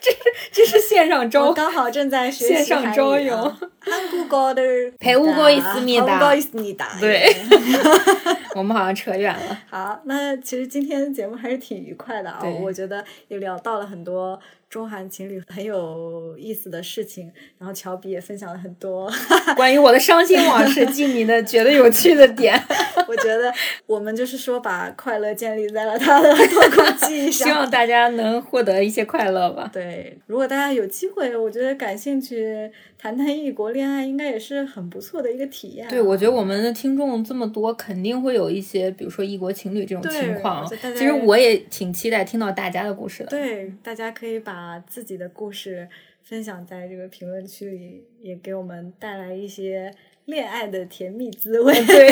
[0.00, 0.18] 这是
[0.52, 3.54] 这是线上招，刚好正在学习线上招友。
[3.80, 4.62] 韩国高的
[4.98, 6.98] 陪我过一思密达，过一思你达。
[7.00, 7.34] 对，
[8.54, 9.58] 我们好像扯远了。
[9.70, 14.38] 好，那其实今天节目还是挺愉快的啊，我觉得也聊到了很多。
[14.68, 19.10] 中韩情侣很有意思的事情，然后乔比也分享了很多
[19.56, 22.54] 关于我的伤心往事，记你的觉得有趣的点。
[23.08, 23.50] 我觉得
[23.86, 29.70] 我们就是说把快乐建立在了他的痛苦记忆上， 希望大家能获得一些快乐吧。
[29.72, 35.88] 对，如果大家有机会，我觉得感兴趣谈谈异国恋爱，应该也是很不错的一个体验。
[35.88, 40.68] 对，我觉得我们的听众这么多，肯定会有一些，比如说异国情侣这种情况。
[40.68, 43.30] 其实我也挺期待听到大家的故事的。
[43.30, 44.57] 对，大家可以把。
[44.58, 45.88] 把自己的故事
[46.24, 49.94] 分享在这个评论区里，也给我们带来一些
[50.24, 51.72] 恋爱的甜蜜滋味。
[51.86, 52.08] 对，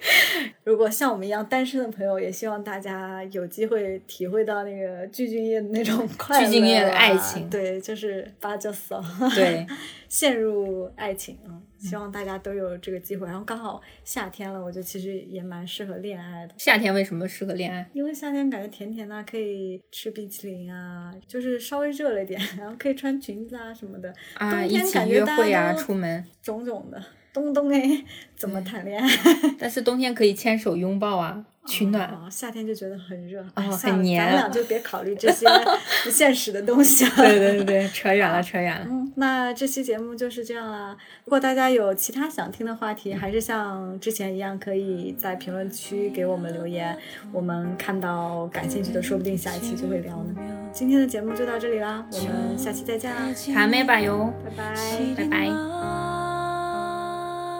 [0.64, 6.50] 如果像我们一样单身的朋友，也希望大家有机会体会到那个鞠俊晔的那种 快乐。
[6.80, 8.98] 的爱情，对，就是八九骚，
[9.34, 9.66] 对，
[10.08, 11.60] 陷入爱情啊。
[11.82, 16.54] 希望大家都有这个机会，然后刚好夏天了，我觉得其实也蛮适合恋爱的。
[16.56, 17.90] 夏天为什么适合恋爱？
[17.92, 24.14] 因为夏天感觉甜甜的，可以吃冰淇淋啊，就是稍微热了一点， 然后可以穿裙子啊什么的。
[24.34, 27.02] 啊，一起约会啊，出门，种种的。
[27.32, 28.04] 冬冬哎，
[28.36, 29.08] 怎么谈恋爱？
[29.58, 31.44] 但是冬天可以牵手拥抱啊。
[31.64, 34.20] 取暖，夏天就觉得很热，哦，很黏。
[34.20, 35.46] 咱俩就别考虑这些
[36.02, 37.12] 不现实的东西了。
[37.18, 38.84] 对对对对，扯远了，扯远了。
[38.90, 40.96] 嗯，那这期节目就是这样啦。
[41.24, 46.98] 如果大家有其他想听的话题，还是像之前一样，可以在评论区给我们留言，
[47.32, 50.34] 我们看到感兴趣的，说不定下一期就会聊呢。
[50.72, 53.22] 今天的节目就到这里啦，我们下期再见啦，
[53.54, 54.74] 卡美吧哟，拜拜，
[55.16, 56.11] 拜拜。